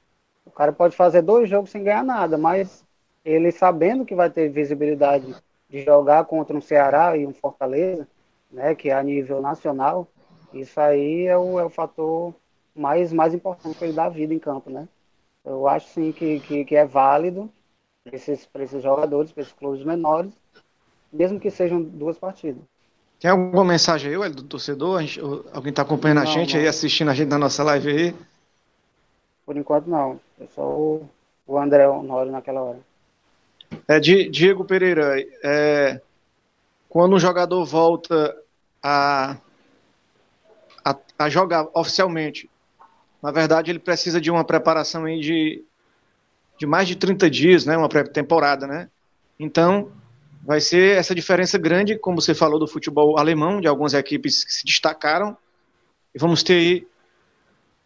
[0.46, 2.84] O cara pode fazer dois jogos sem ganhar nada, mas
[3.24, 5.36] ele sabendo que vai ter visibilidade
[5.70, 8.08] de jogar contra um Ceará e um Fortaleza,
[8.52, 10.08] né, que é a nível nacional,
[10.54, 12.34] isso aí é o, é o fator
[12.76, 14.88] mais, mais importante para ele dar vida em campo, né?
[15.46, 17.52] Eu acho sim que, que, que é válido
[18.04, 20.34] para esses, esses jogadores, para esses clubes menores,
[21.12, 22.64] mesmo que sejam duas partidas.
[23.20, 25.02] Tem alguma mensagem aí, do torcedor?
[25.02, 26.62] Gente, alguém está acompanhando não, a gente não.
[26.62, 28.16] aí, assistindo a gente na nossa live aí?
[29.46, 30.20] Por enquanto não.
[30.40, 31.10] É só o,
[31.48, 32.80] o André Honório naquela hora.
[33.88, 36.00] É, Diego Pereira, é,
[36.88, 38.36] quando um jogador volta
[38.82, 39.38] a,
[40.86, 42.50] a, a, jogar oficialmente,
[43.22, 45.64] na verdade ele precisa de uma preparação aí de,
[46.58, 48.90] de mais de 30 dias, né, uma pré-temporada, né?
[49.40, 49.92] Então,
[50.48, 54.54] vai ser essa diferença grande, como você falou do futebol alemão, de algumas equipes que
[54.54, 55.38] se destacaram,
[56.16, 56.88] e vamos ter aí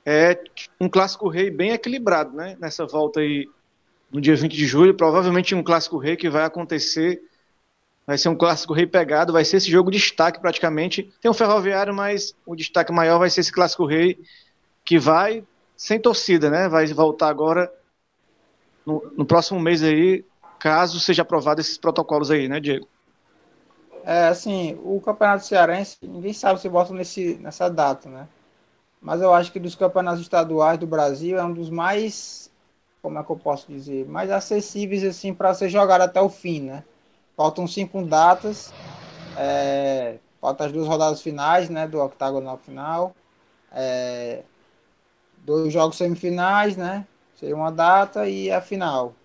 [0.06, 0.40] é,
[0.80, 3.50] um clássico rei bem equilibrado, né, nessa volta aí
[4.12, 7.24] no dia 20 de julho, provavelmente um clássico rei que vai acontecer.
[8.06, 11.12] Vai ser um clássico rei pegado, vai ser esse jogo de destaque praticamente.
[11.20, 14.20] Tem um ferroviário, mas o destaque maior vai ser esse clássico rei
[14.86, 15.44] que vai
[15.76, 16.68] sem torcida, né?
[16.68, 17.72] Vai voltar agora
[18.86, 20.26] no, no próximo mês aí,
[20.62, 22.88] caso seja aprovado esses protocolos aí, né, Diego?
[24.04, 28.28] É, assim, o Campeonato Cearense, ninguém sabe se volta nesse, nessa data, né?
[29.02, 32.52] Mas eu acho que dos campeonatos estaduais do Brasil é um dos mais
[33.02, 36.62] como é que eu posso dizer, mais acessíveis assim para ser jogado até o fim,
[36.62, 36.84] né?
[37.36, 38.72] Faltam cinco datas,
[39.38, 43.16] é, faltam as duas rodadas finais, né, do octagonal final,
[43.72, 44.44] é,
[45.44, 47.08] dois jogos semifinais, né?
[47.36, 49.16] Seria uma data e a final.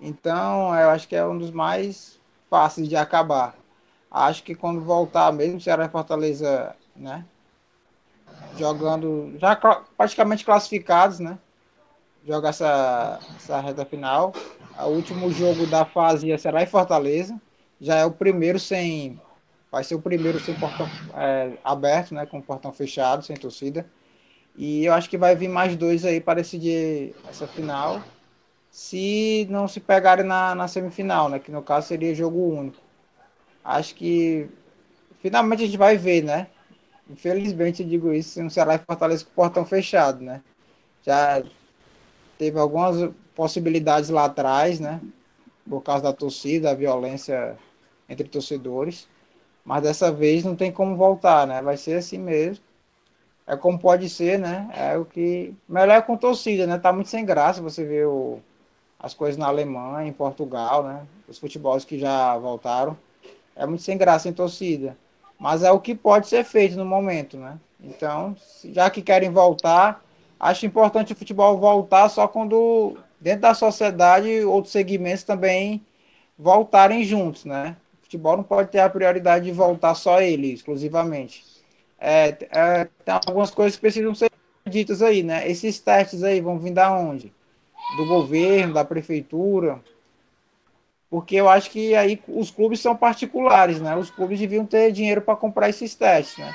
[0.00, 3.56] Então, eu acho que é um dos mais fáceis de acabar.
[4.10, 7.24] Acho que quando voltar mesmo, Ceará e Fortaleza, né?
[8.56, 9.54] Jogando já
[9.96, 11.38] praticamente classificados, né?
[12.26, 14.32] joga essa, essa reta final.
[14.78, 17.40] O último jogo da fase será em Fortaleza.
[17.80, 19.20] Já é o primeiro sem.
[19.70, 22.26] Vai ser o primeiro sem portão é, aberto, né?
[22.26, 23.86] Com portão fechado, sem torcida.
[24.56, 28.04] E eu acho que vai vir mais dois aí para decidir essa final.
[28.78, 31.40] Se não se pegarem na, na semifinal, né?
[31.40, 32.80] Que no caso seria jogo único.
[33.64, 34.48] Acho que
[35.20, 36.46] finalmente a gente vai ver, né?
[37.10, 40.42] Infelizmente eu digo isso, não será em Fortaleza com o portão fechado, né?
[41.02, 41.42] Já
[42.38, 45.00] teve algumas possibilidades lá atrás, né?
[45.68, 47.58] Por causa da torcida, a violência
[48.08, 49.08] entre torcedores.
[49.64, 51.60] Mas dessa vez não tem como voltar, né?
[51.62, 52.64] Vai ser assim mesmo.
[53.44, 54.70] É como pode ser, né?
[54.72, 55.52] É o que.
[55.68, 56.78] Melhor é com torcida, né?
[56.78, 58.40] Tá muito sem graça você ver o...
[58.98, 61.06] as coisas na Alemanha, em Portugal, né?
[61.28, 62.96] Os futebols que já voltaram.
[63.56, 64.96] É muito sem graça em torcida.
[65.38, 67.58] mas é o que pode ser feito no momento, né?
[67.80, 70.04] Então, já que querem voltar,
[70.40, 75.84] acho importante o futebol voltar só quando dentro da sociedade outros segmentos também
[76.38, 77.76] voltarem juntos, né?
[78.00, 81.44] O futebol não pode ter a prioridade de voltar só ele, exclusivamente.
[81.98, 84.30] É, é, tem algumas coisas que precisam ser
[84.68, 85.48] ditas aí, né?
[85.50, 87.32] Esses testes aí vão vir da onde?
[87.96, 89.80] Do governo, da prefeitura?
[91.10, 93.96] Porque eu acho que aí os clubes são particulares, né?
[93.96, 96.54] Os clubes deviam ter dinheiro para comprar esses testes, né?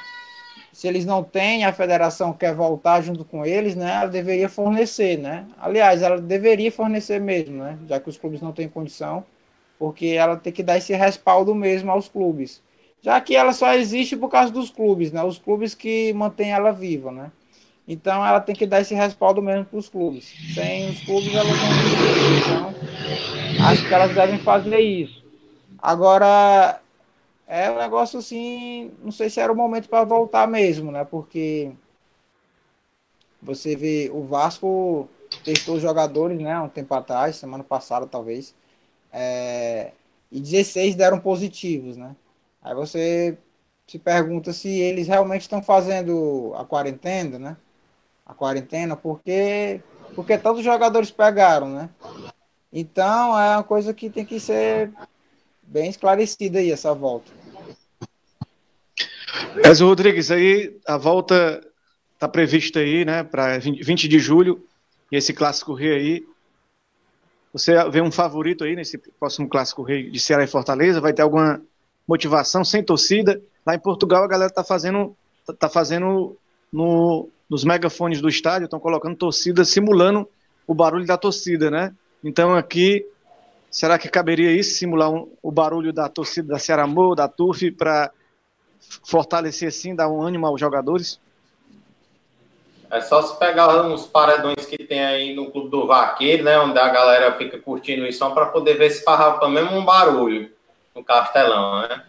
[0.72, 3.92] Se eles não têm, a federação quer voltar junto com eles, né?
[3.96, 5.46] Ela deveria fornecer, né?
[5.60, 7.78] Aliás, ela deveria fornecer mesmo, né?
[7.88, 9.26] Já que os clubes não têm condição,
[9.78, 12.62] porque ela tem que dar esse respaldo mesmo aos clubes.
[13.02, 15.24] Já que ela só existe por causa dos clubes, né?
[15.24, 17.32] Os clubes que mantêm ela viva, né?
[17.88, 20.34] Então ela tem que dar esse respaldo mesmo para os clubes.
[20.54, 21.94] Sem os clubes ela não.
[22.40, 22.74] Então,
[23.66, 25.24] acho que elas devem fazer isso.
[25.82, 26.80] Agora,
[27.48, 31.04] é um negócio assim, não sei se era o momento para voltar mesmo, né?
[31.04, 31.72] Porque
[33.42, 35.10] você vê o Vasco
[35.44, 36.60] testou jogadores, né?
[36.60, 38.56] Um tempo atrás, semana passada talvez,
[39.12, 39.92] é,
[40.32, 42.16] e 16 deram positivos, né?
[42.62, 43.38] Aí você
[43.88, 47.58] se pergunta se eles realmente estão fazendo a quarentena, né?
[48.34, 49.82] Quarentena, porque
[50.16, 51.90] porque todos os jogadores pegaram, né?
[52.72, 54.92] Então é uma coisa que tem que ser
[55.62, 57.32] bem esclarecida aí essa volta.
[59.64, 61.66] Ezio Rodrigues, aí a volta
[62.14, 64.64] está prevista aí, né, para 20 de julho,
[65.12, 66.28] e esse clássico rei aí.
[67.52, 71.02] Você vê um favorito aí nesse próximo clássico rei de Ceará e Fortaleza?
[71.02, 71.62] Vai ter alguma
[72.08, 73.40] motivação sem torcida?
[73.66, 75.16] Lá em Portugal a galera tá fazendo
[75.60, 76.36] tá fazendo
[76.72, 80.28] no, nos megafones do estádio, estão colocando torcida simulando
[80.66, 81.94] o barulho da torcida, né?
[82.24, 83.06] Então aqui
[83.70, 87.72] será que caberia isso simular um, o barulho da torcida da Ceará Mo, da Turf
[87.72, 88.12] para
[89.04, 91.20] fortalecer assim, dar um ânimo aos jogadores?
[92.92, 96.60] É só se pegar uns paredões que tem aí no Clube do Vaqueiro, né?
[96.60, 100.52] Onde a galera fica curtindo isso para poder ver se farrapa mesmo um barulho
[100.94, 102.04] no Castelão, né?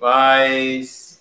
[0.00, 1.20] Mas.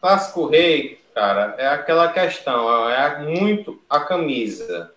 [0.00, 4.92] Clássico Rei, cara, é aquela questão, é muito a camisa.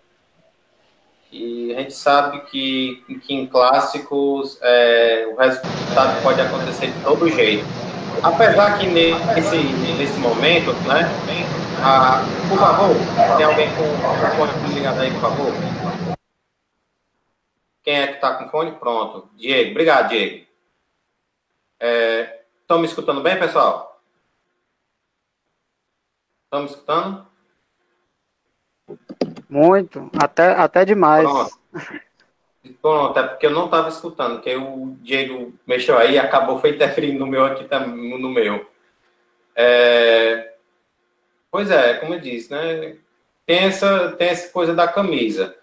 [1.32, 7.30] E a gente sabe que, que em clássicos é, o resultado pode acontecer de todo
[7.30, 7.66] jeito.
[8.24, 9.58] Apesar que nesse,
[9.98, 11.08] nesse momento, né?
[12.50, 12.96] Por favor,
[13.36, 15.54] tem alguém com o fone ligado aí, por favor?
[17.84, 18.72] Quem é que está com fone?
[18.72, 19.30] Pronto.
[19.36, 20.46] Diego, obrigado, Diego.
[21.80, 23.87] Estão é, me escutando bem, pessoal?
[26.54, 27.28] Me escutando?
[29.50, 31.28] Muito, até, até demais.
[31.28, 31.58] Pronto.
[32.82, 36.72] Pronto, é porque eu não estava escutando, que o Diego mexeu aí e acabou foi
[36.72, 38.66] interferindo no meu aqui no meu.
[39.56, 40.54] É...
[41.52, 42.98] Pois é, como eu disse, né?
[43.46, 45.56] Tem essa, tem essa coisa da camisa.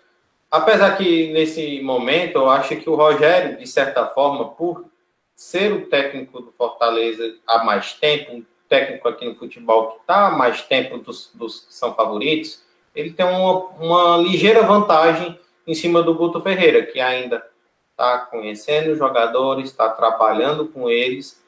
[0.51, 4.87] Apesar que nesse momento eu acho que o Rogério, de certa forma, por
[5.35, 10.63] ser o técnico do Fortaleza há mais tempo, técnico aqui no futebol que está mais
[10.63, 12.63] tempo dos, dos que são favoritos,
[12.95, 17.45] ele tem uma, uma ligeira vantagem em cima do Guto Ferreira, que ainda
[17.91, 21.43] está conhecendo os jogadores, está trabalhando com eles.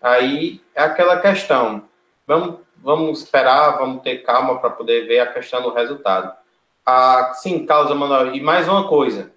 [0.00, 1.84] Aí é aquela questão.
[2.26, 6.32] Vamos, vamos esperar, vamos ter calma para poder ver a questão do resultado.
[6.86, 8.34] Ah, sim, causa Manuel.
[8.34, 9.32] E mais uma coisa.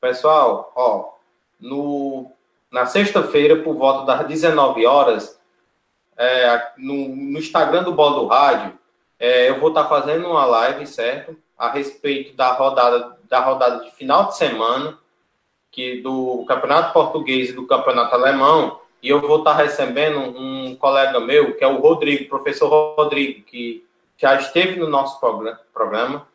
[0.00, 1.12] Pessoal, ó,
[1.60, 2.30] no,
[2.70, 5.37] na sexta-feira, por volta das 19 horas,
[6.18, 8.78] é, no, no, Instagram do Bola do Rádio,
[9.18, 11.36] é, eu vou estar tá fazendo uma live, certo?
[11.56, 14.98] A respeito da rodada, da rodada de final de semana,
[15.70, 20.74] que do Campeonato Português e do Campeonato Alemão, e eu vou estar tá recebendo um
[20.74, 25.20] colega meu, que é o Rodrigo, professor Rodrigo, que já esteve no nosso
[25.72, 26.26] programa.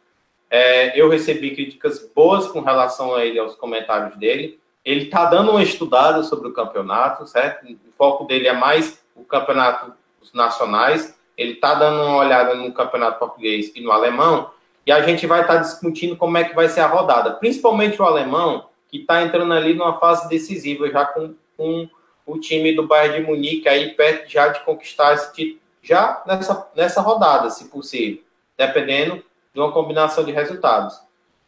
[0.49, 4.59] É, eu recebi críticas boas com relação a ele, aos comentários dele.
[4.85, 7.65] Ele está dando uma estudada sobre o campeonato, certo?
[7.65, 9.93] O foco dele é mais o campeonato
[10.33, 11.17] nacionais.
[11.37, 14.51] Ele está dando uma olhada no campeonato português e no alemão.
[14.85, 17.31] E a gente vai estar tá discutindo como é que vai ser a rodada.
[17.31, 21.89] Principalmente o alemão, que está entrando ali numa fase decisiva, já com, com
[22.25, 26.71] o time do Bayern de Munique aí perto já de conquistar esse título, já nessa,
[26.75, 28.23] nessa rodada, se possível,
[28.57, 30.99] dependendo de uma combinação de resultados.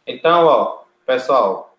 [0.05, 1.75] Então, ó, pessoal,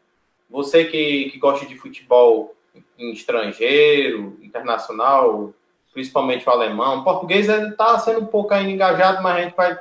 [0.49, 2.55] você que, que gosta de futebol
[2.99, 5.53] em estrangeiro, internacional,
[5.97, 9.79] principalmente o alemão, o português está sendo um pouco ainda engajado, mas a gente vai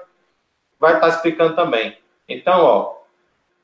[0.80, 1.98] vai estar tá explicando também.
[2.28, 2.96] Então, ó,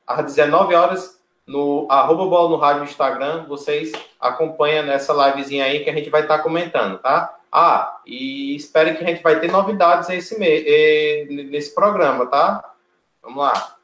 [0.06, 3.90] às 19 horas no arroba bola no rádio no Instagram, vocês
[4.20, 7.34] acompanham nessa livezinha aí que a gente vai estar tá comentando, tá?
[7.50, 12.62] Ah, e espero que a gente vai ter novidades esse nesse programa, tá?
[13.22, 13.76] Vamos lá.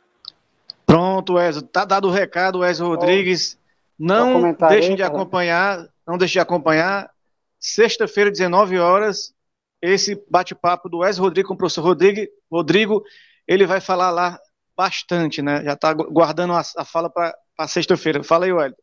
[0.85, 1.64] Pronto, Wesley.
[1.64, 3.59] Tá dado o recado, Wesley Rodrigues.
[3.99, 7.11] Não deixem de acompanhar, não deixem de acompanhar.
[7.59, 9.35] Sexta-feira, 19 horas,
[9.83, 12.21] esse bate-papo do Wesley Rodrigues com o professor Rodrigo.
[12.51, 13.03] Rodrigo,
[13.47, 14.39] ele vai falar lá
[14.77, 15.65] bastante, né?
[15.65, 17.35] Já está guardando a, a fala para
[17.67, 18.23] sexta-feira.
[18.23, 18.83] Fala aí, Wellington.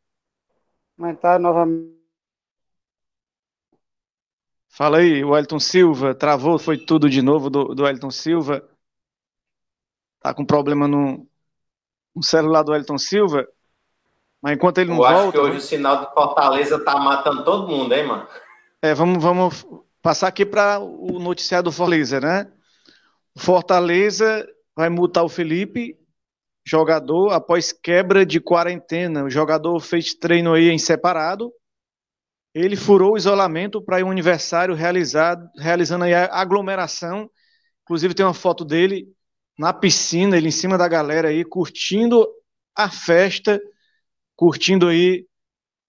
[0.97, 1.95] Comentar novamente.
[4.69, 8.61] Fala aí, o Wellington Silva, travou, foi tudo de novo do, do Wellington Silva.
[10.19, 11.25] Tá com problema no,
[12.13, 13.47] no celular do Wellington Silva.
[14.41, 15.15] Mas enquanto ele não Eu volta.
[15.15, 18.27] Eu acho que hoje o sinal do Fortaleza tá matando todo mundo, hein, mano?
[18.85, 19.65] É, vamos, vamos
[19.99, 22.51] passar aqui para o noticiário do Fortaleza, né?
[23.35, 25.97] Fortaleza vai multar o Felipe,
[26.63, 29.23] jogador, após quebra de quarentena.
[29.23, 31.51] O jogador fez treino aí em separado.
[32.53, 37.27] Ele furou o isolamento para um aniversário realizado, realizando aí a aglomeração.
[37.85, 39.07] Inclusive tem uma foto dele
[39.57, 42.23] na piscina, ele em cima da galera aí, curtindo
[42.75, 43.59] a festa,
[44.35, 45.25] curtindo aí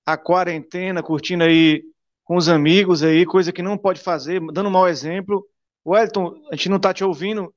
[0.06, 1.82] a quarentena, curtindo aí
[2.26, 5.46] com os amigos aí, coisa que não pode fazer, dando um mau exemplo.
[5.86, 7.54] Wellington, a gente não está te ouvindo,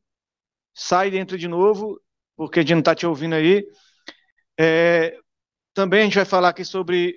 [0.76, 2.00] sai dentro de novo,
[2.38, 3.66] porque a gente não está te ouvindo aí.
[4.60, 5.18] É,
[5.74, 7.16] também a gente vai falar aqui sobre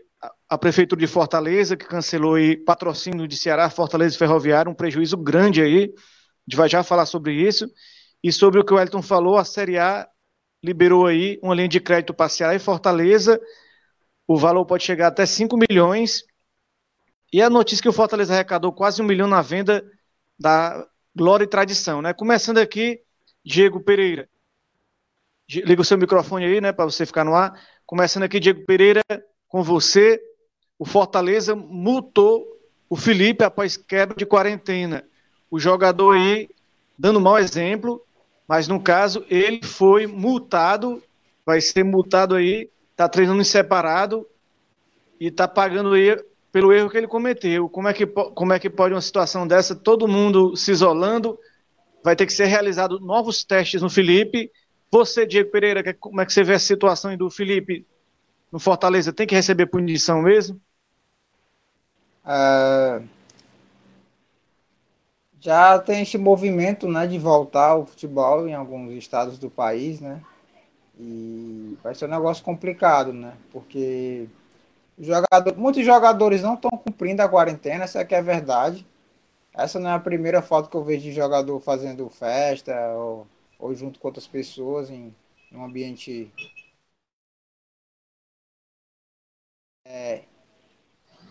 [0.48, 5.60] a, Prefeitura de Fortaleza, que cancelou aí patrocínio de Ceará, Fortaleza Ferroviário, um prejuízo grande
[5.60, 5.84] aí.
[5.84, 7.68] A gente vai já falar sobre isso.
[8.24, 10.08] E sobre o que o Wellington falou, a Série A
[10.64, 13.38] liberou aí uma linha de crédito para Ceará e Fortaleza.
[14.26, 16.22] O valor pode chegar até 5 milhões.
[17.32, 19.82] E a notícia que o Fortaleza arrecadou quase um milhão na venda
[20.38, 22.12] da Glória e Tradição, né?
[22.12, 23.00] Começando aqui,
[23.42, 24.28] Diego Pereira.
[25.48, 27.58] Liga o seu microfone aí, né, para você ficar no ar.
[27.86, 29.02] Começando aqui, Diego Pereira,
[29.48, 30.20] com você.
[30.78, 32.46] O Fortaleza multou
[32.88, 35.04] o Felipe após quebra de quarentena.
[35.50, 36.50] O jogador aí,
[36.98, 38.04] dando mau exemplo,
[38.46, 41.02] mas no caso, ele foi multado,
[41.46, 44.26] vai ser multado aí, tá treinando em separado
[45.18, 46.14] e tá pagando aí
[46.52, 47.68] pelo erro que ele cometeu.
[47.68, 51.38] Como é que, como é que pode uma situação dessa, todo mundo se isolando,
[52.04, 54.52] vai ter que ser realizado novos testes no Felipe.
[54.90, 57.86] Você, Diego Pereira, como é que você vê a situação do Felipe
[58.52, 59.12] no Fortaleza?
[59.12, 60.60] Tem que receber punição mesmo?
[62.24, 63.02] Uh,
[65.40, 70.20] já tem esse movimento né, de voltar ao futebol em alguns estados do país, né?
[71.00, 73.32] E vai ser um negócio complicado, né?
[73.50, 74.28] Porque
[75.06, 78.86] jogador, muitos jogadores não estão cumprindo a quarentena, essa é que é verdade.
[79.54, 83.26] Essa não é a primeira foto que eu vejo de jogador fazendo festa ou,
[83.58, 85.14] ou junto com outras pessoas em,
[85.52, 86.32] em um ambiente.
[89.84, 90.24] É,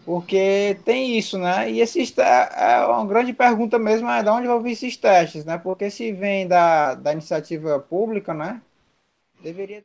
[0.06, 1.70] porque tem isso, né?
[1.72, 5.58] E esses é uma grande pergunta mesmo é de onde vão vir esses testes, né?
[5.58, 8.62] Porque se vem da, da iniciativa pública, né?
[9.44, 9.84] Deveria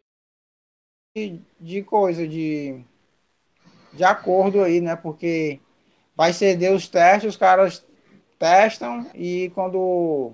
[1.15, 2.85] de, de coisa, de,
[3.97, 4.97] de acordo aí, né?
[4.97, 5.61] Porque
[6.17, 7.85] vai ceder os testes, os caras
[8.39, 10.33] testam e quando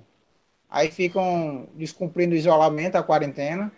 [0.71, 3.73] aí ficam descumprindo o isolamento, a quarentena,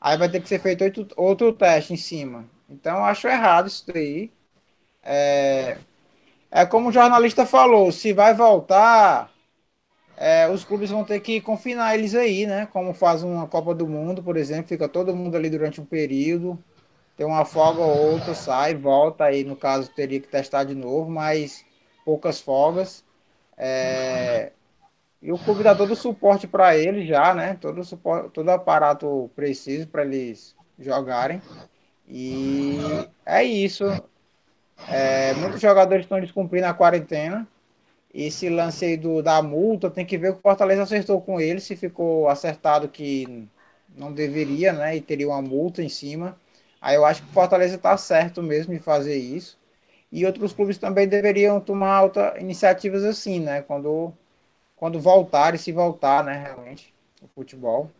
[0.00, 2.44] aí vai ter que ser feito outro, outro teste em cima.
[2.68, 4.30] Então, acho errado isso daí.
[5.02, 5.78] É,
[6.50, 9.32] é como o jornalista falou, se vai voltar,
[10.16, 12.66] é, os clubes vão ter que confinar eles aí, né?
[12.72, 16.62] Como faz uma Copa do Mundo, por exemplo, fica todo mundo ali durante um período,
[17.18, 21.10] tem uma folga ou outra, sai, volta, aí no caso teria que testar de novo,
[21.10, 21.64] mas
[22.04, 23.04] poucas folgas.
[23.56, 24.52] É,
[25.20, 27.58] e o clube dá todo o suporte para eles já, né?
[27.60, 31.42] Todo o suporte, todo aparato preciso para eles jogarem.
[32.08, 32.78] E
[33.26, 33.84] é isso.
[34.88, 37.48] É, muitos jogadores estão descumprindo a quarentena.
[38.14, 41.40] Esse lance aí do, da multa, tem que ver o que o Fortaleza acertou com
[41.40, 43.48] ele, se ficou acertado que
[43.96, 44.96] não deveria, né?
[44.96, 46.38] E teria uma multa em cima.
[46.80, 49.58] Aí eu acho que o Fortaleza está certo mesmo de fazer isso
[50.10, 53.62] e outros clubes também deveriam tomar outra, iniciativas assim, né?
[53.62, 54.12] Quando,
[54.76, 57.90] quando voltar e se voltar, né, realmente, o futebol.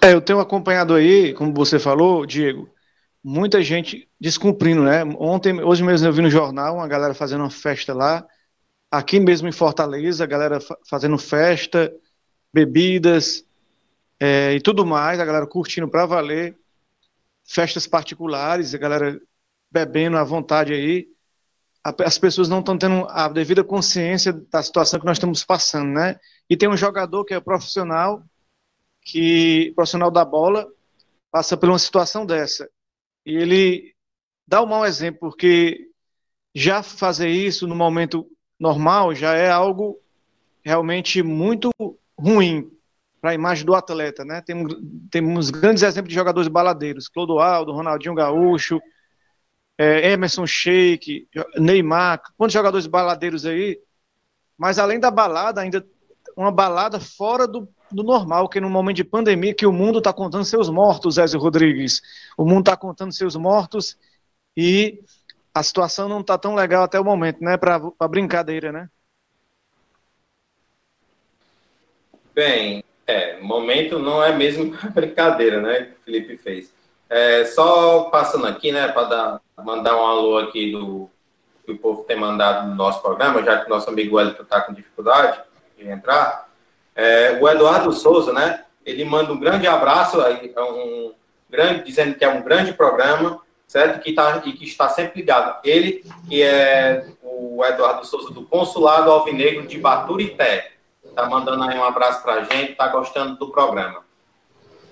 [0.00, 2.68] É, eu tenho acompanhado aí, como você falou, Diego,
[3.22, 5.02] muita gente descumprindo, né?
[5.18, 8.24] Ontem, hoje mesmo eu vi no jornal uma galera fazendo uma festa lá,
[8.90, 10.58] aqui mesmo em Fortaleza, a galera
[10.88, 11.92] fazendo festa,
[12.52, 13.44] bebidas
[14.20, 16.56] é, e tudo mais, a galera curtindo para valer,
[17.46, 19.20] festas particulares, a galera
[19.70, 21.08] bebendo à vontade aí,
[22.04, 26.18] as pessoas não estão tendo a devida consciência da situação que nós estamos passando, né?
[26.50, 28.24] E tem um jogador que é profissional,
[29.02, 30.66] que profissional da bola,
[31.30, 32.68] passa por uma situação dessa.
[33.24, 33.94] E ele
[34.48, 35.88] dá um mau exemplo, porque
[36.54, 38.28] já fazer isso no momento
[38.58, 40.00] normal já é algo
[40.64, 41.70] realmente muito
[42.18, 42.75] ruim
[43.20, 44.40] para a imagem do atleta, né?
[44.40, 44.74] Temos,
[45.10, 48.80] temos grandes exemplos de jogadores baladeiros, Clodoaldo, Ronaldinho Gaúcho,
[49.78, 53.78] é, Emerson Sheik, Neymar, quantos jogadores baladeiros aí?
[54.56, 55.84] Mas além da balada, ainda
[56.36, 60.12] uma balada fora do, do normal, que no momento de pandemia que o mundo está
[60.12, 62.02] contando seus mortos, Ezio Rodrigues.
[62.36, 63.96] O mundo está contando seus mortos
[64.56, 65.02] e
[65.54, 67.56] a situação não está tão legal até o momento, né?
[67.56, 68.90] Para brincadeira, né?
[72.34, 75.82] Bem, é, momento não é mesmo brincadeira, né?
[75.82, 76.74] Que o Felipe fez.
[77.08, 81.08] É, só passando aqui, né, para mandar um alô aqui do
[81.64, 84.72] que o povo tem mandado no nosso programa, já que nosso amigo Wellington está com
[84.72, 85.40] dificuldade
[85.76, 86.48] de entrar.
[86.94, 88.64] É, o Eduardo Souza, né?
[88.84, 91.12] Ele manda um grande abraço, é um
[91.50, 94.00] grande, dizendo que é um grande programa, certo?
[94.00, 95.58] Que tá, e que está sempre ligado.
[95.64, 100.75] Ele, que é o Eduardo Souza do Consulado Alvinegro de Baturité.
[101.14, 104.04] Tá mandando aí um abraço para a gente, tá gostando do programa.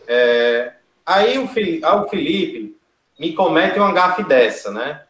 [0.07, 2.77] É, aí o Felipe, o Felipe
[3.19, 5.05] me comete uma gafe dessa, né?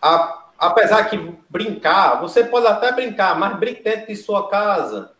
[0.00, 1.16] A, apesar que
[1.48, 5.12] brincar, você pode até brincar, mas brinque dentro de sua casa.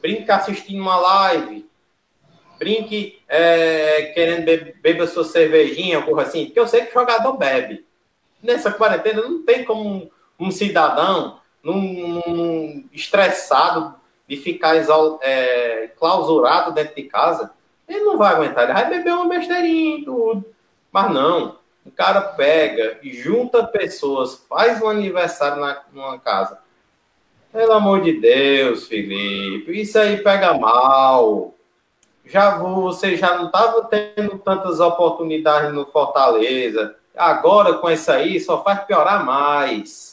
[0.00, 1.68] Brinque assistindo uma live.
[2.58, 6.46] Brinque é, querendo beber, beber sua cervejinha, coisa assim.
[6.46, 7.86] Porque eu sei que jogador bebe.
[8.42, 13.94] Nessa quarentena não tem como um, um cidadão num, estressado
[14.26, 14.76] de ficar
[15.22, 17.52] é, clausurado dentro de casa.
[17.88, 18.64] Ele não vai aguentar.
[18.64, 20.44] Ele vai beber uma besteirinha e tudo.
[20.92, 21.58] Mas não.
[21.84, 26.58] O cara pega e junta pessoas, faz um aniversário na, numa casa.
[27.50, 31.54] Pelo amor de Deus, Felipe, isso aí pega mal.
[32.26, 36.94] Já você já não estava tendo tantas oportunidades no Fortaleza.
[37.16, 40.07] Agora com isso aí só faz piorar mais.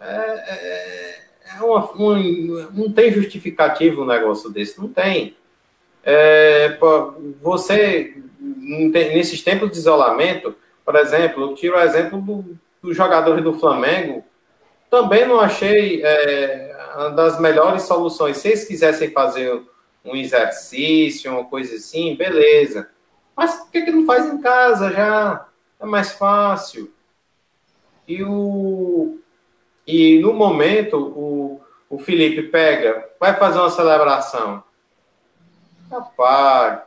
[0.00, 1.20] É, é,
[1.58, 5.36] é uma, um, não tem justificativo um negócio desse, não tem.
[6.02, 6.78] É,
[7.42, 13.58] você nesses tempos de isolamento, por exemplo, eu tiro o exemplo do, dos jogadores do
[13.58, 14.24] Flamengo,
[14.88, 18.38] também não achei é, uma das melhores soluções.
[18.38, 19.62] Se eles quisessem fazer
[20.04, 22.88] um exercício, uma coisa assim, beleza.
[23.36, 25.46] Mas por que, que não faz em casa já?
[25.78, 26.92] É mais fácil.
[28.08, 29.19] E, o,
[29.90, 34.62] e no momento, o, o Felipe pega, vai fazer uma celebração.
[35.90, 36.80] Rapaz,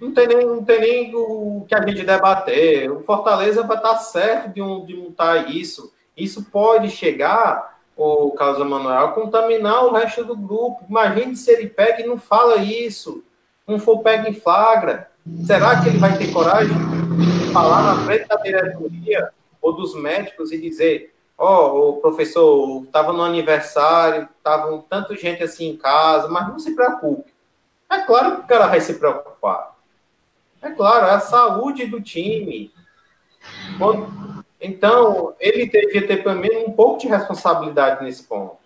[0.00, 2.90] não tem nem, não tem nem o que a gente debater.
[2.90, 5.92] O Fortaleza vai estar certo de, um, de montar isso.
[6.16, 10.84] Isso pode chegar, o Carlos Emanuel, a contaminar o resto do grupo.
[10.88, 13.22] Imagine se ele pega e não fala isso.
[13.66, 15.08] Não for pega em flagra.
[15.46, 19.30] Será que ele vai ter coragem de falar na frente da diretoria
[19.60, 25.42] ou dos médicos e dizer: Ó, oh, o professor, estava no aniversário, estavam tanta gente
[25.42, 27.32] assim em casa, mas não se preocupe.
[27.90, 29.76] É claro que o cara vai se preocupar.
[30.62, 32.72] É claro, é a saúde do time.
[34.60, 38.56] Então, ele devia ter pelo menos um pouco de responsabilidade nesse ponto.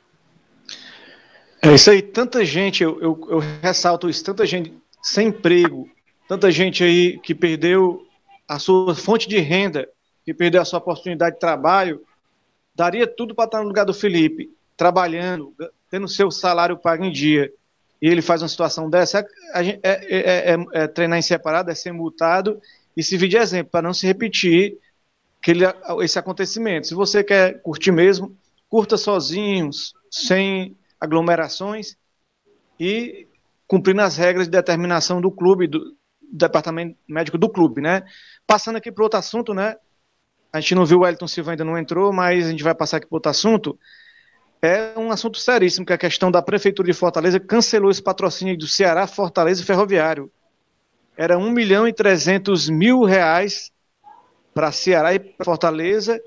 [1.62, 5.88] É isso aí, tanta gente, eu, eu, eu ressalto isso, tanta gente sem emprego,
[6.28, 8.06] tanta gente aí que perdeu
[8.46, 9.88] a sua fonte de renda,
[10.24, 12.05] que perdeu a sua oportunidade de trabalho,
[12.76, 15.54] daria tudo para estar no lugar do Felipe, trabalhando,
[15.90, 17.50] tendo seu salário pago em dia
[18.00, 21.92] e ele faz uma situação dessa, é, é, é, é, treinar em separado, é ser
[21.92, 22.60] multado
[22.94, 24.78] e servir de exemplo, para não se repetir
[25.40, 25.64] aquele,
[26.02, 26.86] esse acontecimento.
[26.86, 28.36] Se você quer curtir mesmo,
[28.68, 31.96] curta sozinhos, sem aglomerações
[32.78, 33.26] e
[33.66, 35.96] cumprindo as regras de determinação do clube, do, do
[36.38, 38.04] departamento médico do clube, né?
[38.46, 39.76] Passando aqui para outro assunto, né?
[40.56, 42.98] A gente não viu o Elton Silva ainda não entrou, mas a gente vai passar
[42.98, 43.78] aqui para outro assunto
[44.62, 48.56] é um assunto seríssimo, que é a questão da Prefeitura de Fortaleza cancelou esse patrocínio
[48.56, 50.30] do Ceará, Fortaleza e Ferroviário.
[51.16, 53.70] Era 1 milhão e 300 mil reais
[54.54, 56.20] para Ceará e Fortaleza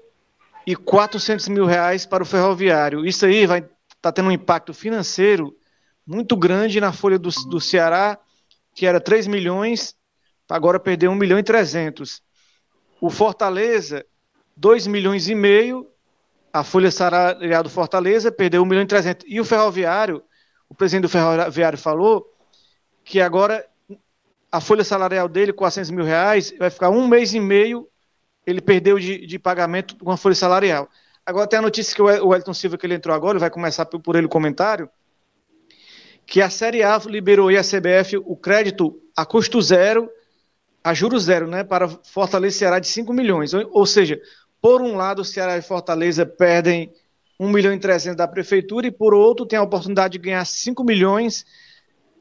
[0.66, 3.06] e 400 mil reais para o Ferroviário.
[3.06, 5.56] Isso aí vai estar tá tendo um impacto financeiro
[6.06, 8.18] muito grande na folha do, do Ceará,
[8.74, 9.96] que era 3 milhões,
[10.48, 12.22] agora perdeu 1 milhão e 300.
[13.02, 14.06] O Fortaleza,
[14.60, 15.88] 2 milhões e meio
[16.52, 19.26] a folha salarial do Fortaleza perdeu 1 milhão e 300.
[19.30, 20.22] E o Ferroviário,
[20.68, 22.26] o presidente do Ferroviário falou
[23.04, 23.66] que agora
[24.52, 27.88] a folha salarial dele, 400 mil reais, vai ficar um mês e meio,
[28.46, 30.90] ele perdeu de, de pagamento com a folha salarial.
[31.26, 34.16] Agora tem a notícia que o Elton Silva, que ele entrou agora, vai começar por
[34.16, 34.90] ele o comentário,
[36.26, 40.10] que a Série A liberou e a CBF o crédito a custo zero,
[40.84, 43.54] a juros zero, né, para Fortaleza Ceará de 5 milhões.
[43.54, 44.20] Ou, ou seja,
[44.62, 46.92] por um lado, Ceará e Fortaleza perdem
[47.40, 50.84] 1 milhão e 300 da prefeitura e por outro tem a oportunidade de ganhar 5
[50.84, 51.46] milhões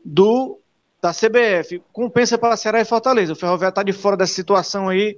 [0.04, 0.60] do
[1.00, 1.82] da CBF.
[1.92, 3.32] Compensa para Ceará e Fortaleza.
[3.32, 5.16] O Ferroviário está de fora dessa situação aí.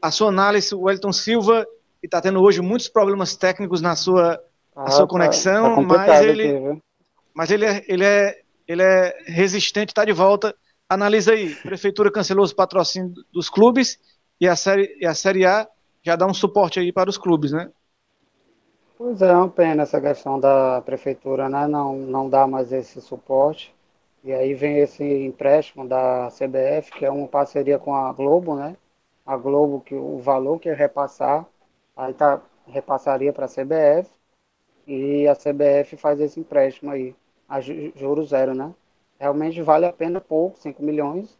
[0.00, 1.66] A sua análise, o Wellington Silva,
[2.00, 4.38] que está tendo hoje muitos problemas técnicos na sua,
[4.74, 6.82] ah, na sua tá, conexão, tá mas ele, aqui,
[7.34, 10.54] mas ele é, ele é, ele é resistente, está de volta.
[10.88, 11.56] Analisa aí.
[11.60, 13.98] A prefeitura cancelou os patrocínios dos clubes
[14.38, 15.66] e a série, e a série A
[16.06, 17.70] já dá um suporte aí para os clubes, né?
[18.98, 21.66] Pois é, é uma pena essa questão da prefeitura, né?
[21.66, 23.74] Não, não dá mais esse suporte.
[24.24, 28.76] E aí vem esse empréstimo da CBF, que é uma parceria com a Globo, né?
[29.24, 31.46] A Globo, que o valor que repassar,
[31.96, 34.10] aí tá, repassaria para a CBF,
[34.86, 37.14] e a CBF faz esse empréstimo aí,
[37.48, 38.74] a juros zero, né?
[39.18, 41.38] Realmente vale a pena pouco, 5 milhões,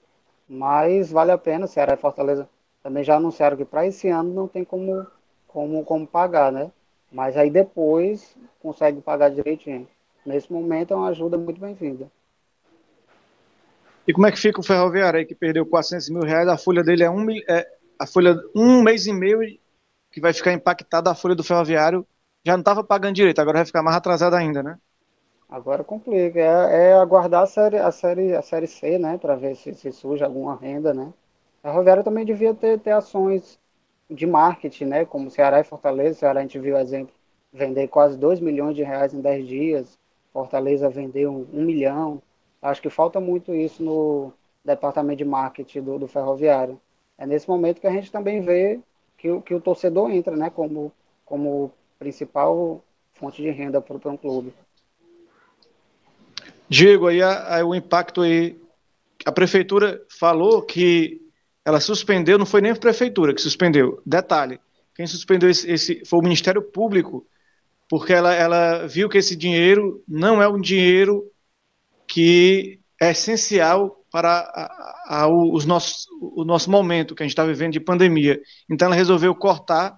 [0.48, 2.48] mas vale a pena, Ceará e Fortaleza
[2.86, 5.04] também já anunciaram que para esse ano não tem como,
[5.48, 6.70] como, como pagar, né?
[7.10, 9.88] Mas aí depois consegue pagar direitinho.
[10.24, 12.08] Nesse momento é uma ajuda muito bem-vinda.
[14.06, 16.46] E como é que fica o ferroviário aí que perdeu 400 mil reais?
[16.46, 17.66] A folha dele é um, é,
[17.98, 19.40] a folha um mês e meio
[20.12, 22.06] que vai ficar impactada a folha do ferroviário.
[22.44, 24.78] Já não estava pagando direito, agora vai ficar mais atrasada ainda, né?
[25.48, 26.38] Agora complica.
[26.38, 29.90] É, é, aguardar a série, a série, a série C, né, para ver se, se
[29.90, 31.12] surge alguma renda, né?
[31.66, 33.58] A Ferroviária também devia ter, ter ações
[34.08, 35.04] de marketing, né?
[35.04, 36.20] Como Ceará e Fortaleza.
[36.20, 37.12] Ceará a gente viu exemplo
[37.52, 39.98] vender quase 2 milhões de reais em 10 dias.
[40.32, 42.22] Fortaleza vendeu um, um milhão.
[42.62, 44.32] Acho que falta muito isso no
[44.64, 46.80] departamento de marketing do, do ferroviário.
[47.18, 48.78] É nesse momento que a gente também vê
[49.18, 50.92] que, que o torcedor entra né, como,
[51.24, 52.80] como principal
[53.12, 54.54] fonte de renda para um clube.
[56.68, 58.56] Diego, aí, aí o impacto aí.
[59.24, 61.25] A prefeitura falou que
[61.66, 64.00] ela suspendeu, não foi nem a prefeitura que suspendeu.
[64.06, 64.60] Detalhe:
[64.94, 67.26] quem suspendeu esse, esse foi o Ministério Público,
[67.88, 71.28] porque ela, ela viu que esse dinheiro não é um dinheiro
[72.06, 77.44] que é essencial para a, a, os nossos, o nosso momento que a gente está
[77.44, 78.40] vivendo de pandemia.
[78.70, 79.96] Então, ela resolveu cortar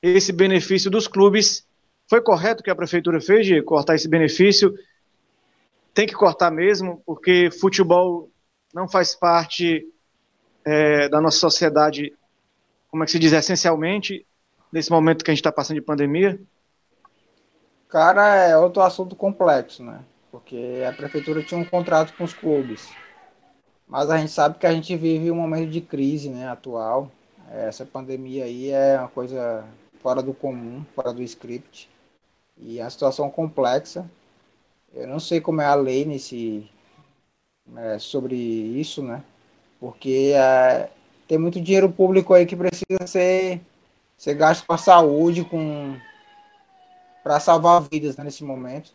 [0.00, 1.66] esse benefício dos clubes.
[2.08, 4.74] Foi correto o que a prefeitura fez de cortar esse benefício?
[5.92, 8.30] Tem que cortar mesmo, porque futebol
[8.74, 9.86] não faz parte
[10.64, 12.12] é, da nossa sociedade,
[12.90, 14.26] como é que se diz, essencialmente,
[14.72, 16.40] nesse momento que a gente está passando de pandemia?
[17.88, 20.00] Cara, é outro assunto complexo, né?
[20.32, 22.90] porque a prefeitura tinha um contrato com os clubes.
[23.86, 27.10] Mas a gente sabe que a gente vive um momento de crise né, atual.
[27.50, 29.62] Essa pandemia aí é uma coisa
[30.00, 31.90] fora do comum, fora do script.
[32.56, 34.10] E é uma situação complexa.
[34.94, 36.66] Eu não sei como é a lei nesse,
[37.76, 39.22] é, sobre isso, né?
[39.82, 40.88] Porque é,
[41.26, 43.60] tem muito dinheiro público aí que precisa ser,
[44.16, 45.98] ser gasto com a saúde, com
[47.20, 48.92] para salvar vidas né, nesse momento.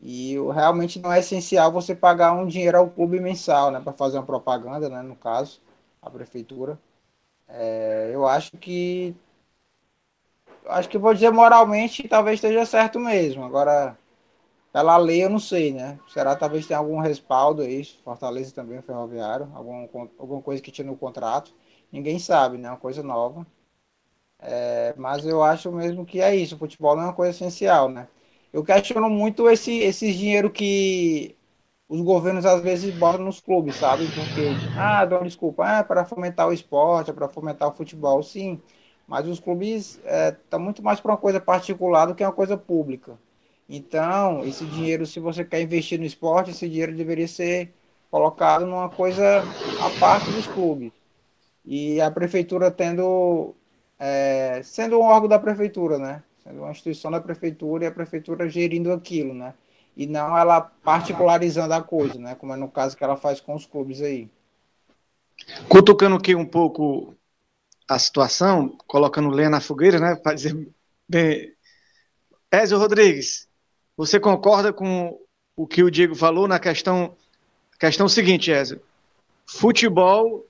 [0.00, 4.18] E realmente não é essencial você pagar um dinheiro ao clube mensal, né, para fazer
[4.18, 5.60] uma propaganda, né, no caso,
[6.00, 6.78] a prefeitura.
[7.48, 9.16] É, eu acho que
[10.66, 13.42] acho que vou dizer moralmente talvez esteja certo mesmo.
[13.42, 13.98] Agora,
[14.72, 15.98] pela lei eu não sei, né?
[16.08, 20.96] Será talvez tenha algum respaldo aí, Fortaleza também, Ferroviário, algum, alguma coisa que tinha no
[20.96, 21.54] contrato.
[21.92, 22.68] Ninguém sabe, né?
[22.70, 23.46] Uma coisa nova.
[24.62, 26.54] É, mas eu acho mesmo que é isso.
[26.56, 28.08] O futebol não é uma coisa essencial, né?
[28.52, 31.36] eu questiono muito esse, esse dinheiro que
[31.88, 34.08] os governos às vezes botam nos clubes, sabe?
[34.08, 38.60] Porque, ah, desculpa, ah, é para fomentar o esporte, é para fomentar o futebol, sim.
[39.06, 42.32] Mas os clubes estão é, tá muito mais para uma coisa particular do que uma
[42.32, 43.18] coisa pública.
[43.72, 47.72] Então, esse dinheiro, se você quer investir no esporte, esse dinheiro deveria ser
[48.10, 49.44] colocado numa coisa
[49.80, 50.92] à parte dos clubes.
[51.64, 53.54] E a prefeitura tendo,
[53.96, 56.22] é, sendo um órgão da prefeitura, né?
[56.42, 59.54] sendo uma instituição da prefeitura e a prefeitura gerindo aquilo, né?
[59.96, 62.34] E não ela particularizando a coisa, né?
[62.34, 64.28] Como é no caso que ela faz com os clubes aí.
[65.68, 67.14] Cutucando aqui um pouco
[67.88, 70.16] a situação, colocando lenha na fogueira, né?
[70.16, 70.56] Para dizer
[71.08, 71.54] bem.
[72.50, 73.48] Ézio Rodrigues,
[74.00, 75.20] você concorda com
[75.54, 77.14] o que o Diego falou na questão,
[77.78, 78.80] questão seguinte, Ézio?
[79.44, 80.46] Futebol,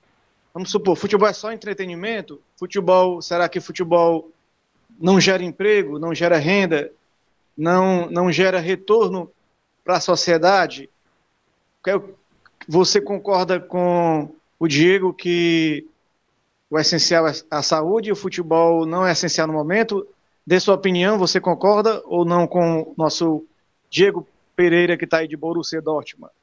[0.53, 2.41] vamos supor, futebol é só entretenimento?
[2.55, 4.31] Futebol, será que futebol
[4.97, 6.93] não gera emprego, não gera renda,
[7.57, 9.29] não, não gera retorno
[9.83, 10.89] para a sociedade.
[12.69, 15.85] Você concorda com o Diego que
[16.69, 20.07] o essencial é a saúde e o futebol não é essencial no momento?
[20.45, 23.45] Dê sua opinião, você concorda ou não com o nosso
[23.89, 26.33] Diego Pereira, que está aí de Borussia Dortmund?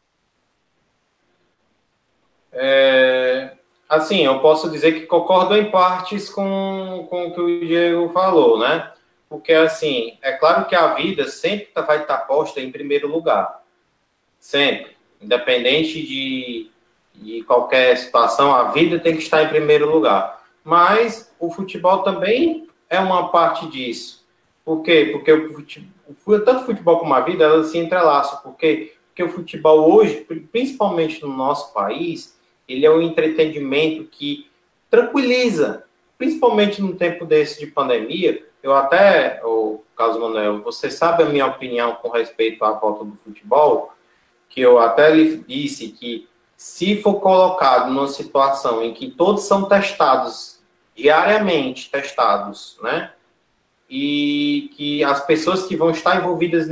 [2.52, 3.52] É,
[3.88, 8.58] assim, eu posso dizer que concordo em partes com, com o que o Diego falou,
[8.58, 8.92] né?
[9.28, 13.08] Porque, assim, é claro que a vida sempre tá, vai estar tá posta em primeiro
[13.08, 13.62] lugar.
[14.38, 14.96] Sempre.
[15.20, 16.70] Independente de,
[17.14, 20.42] de qualquer situação, a vida tem que estar em primeiro lugar.
[20.64, 24.26] Mas o futebol também é uma parte disso.
[24.64, 25.10] Por quê?
[25.12, 28.40] Porque o futebol, tanto o futebol como a vida, elas se entrelaçam.
[28.40, 28.94] Por quê?
[29.08, 34.46] Porque o futebol hoje, principalmente no nosso país, ele é um entretenimento que
[34.90, 35.84] tranquiliza,
[36.16, 38.44] principalmente no tempo desse de pandemia.
[38.62, 43.16] Eu até, o Carlos Manuel, você sabe a minha opinião com respeito à volta do
[43.16, 43.92] futebol,
[44.48, 49.64] que eu até lhe disse que se for colocado numa situação em que todos são
[49.64, 50.57] testados
[50.98, 53.12] diariamente, testados, né?
[53.88, 56.66] E que as pessoas que vão estar envolvidas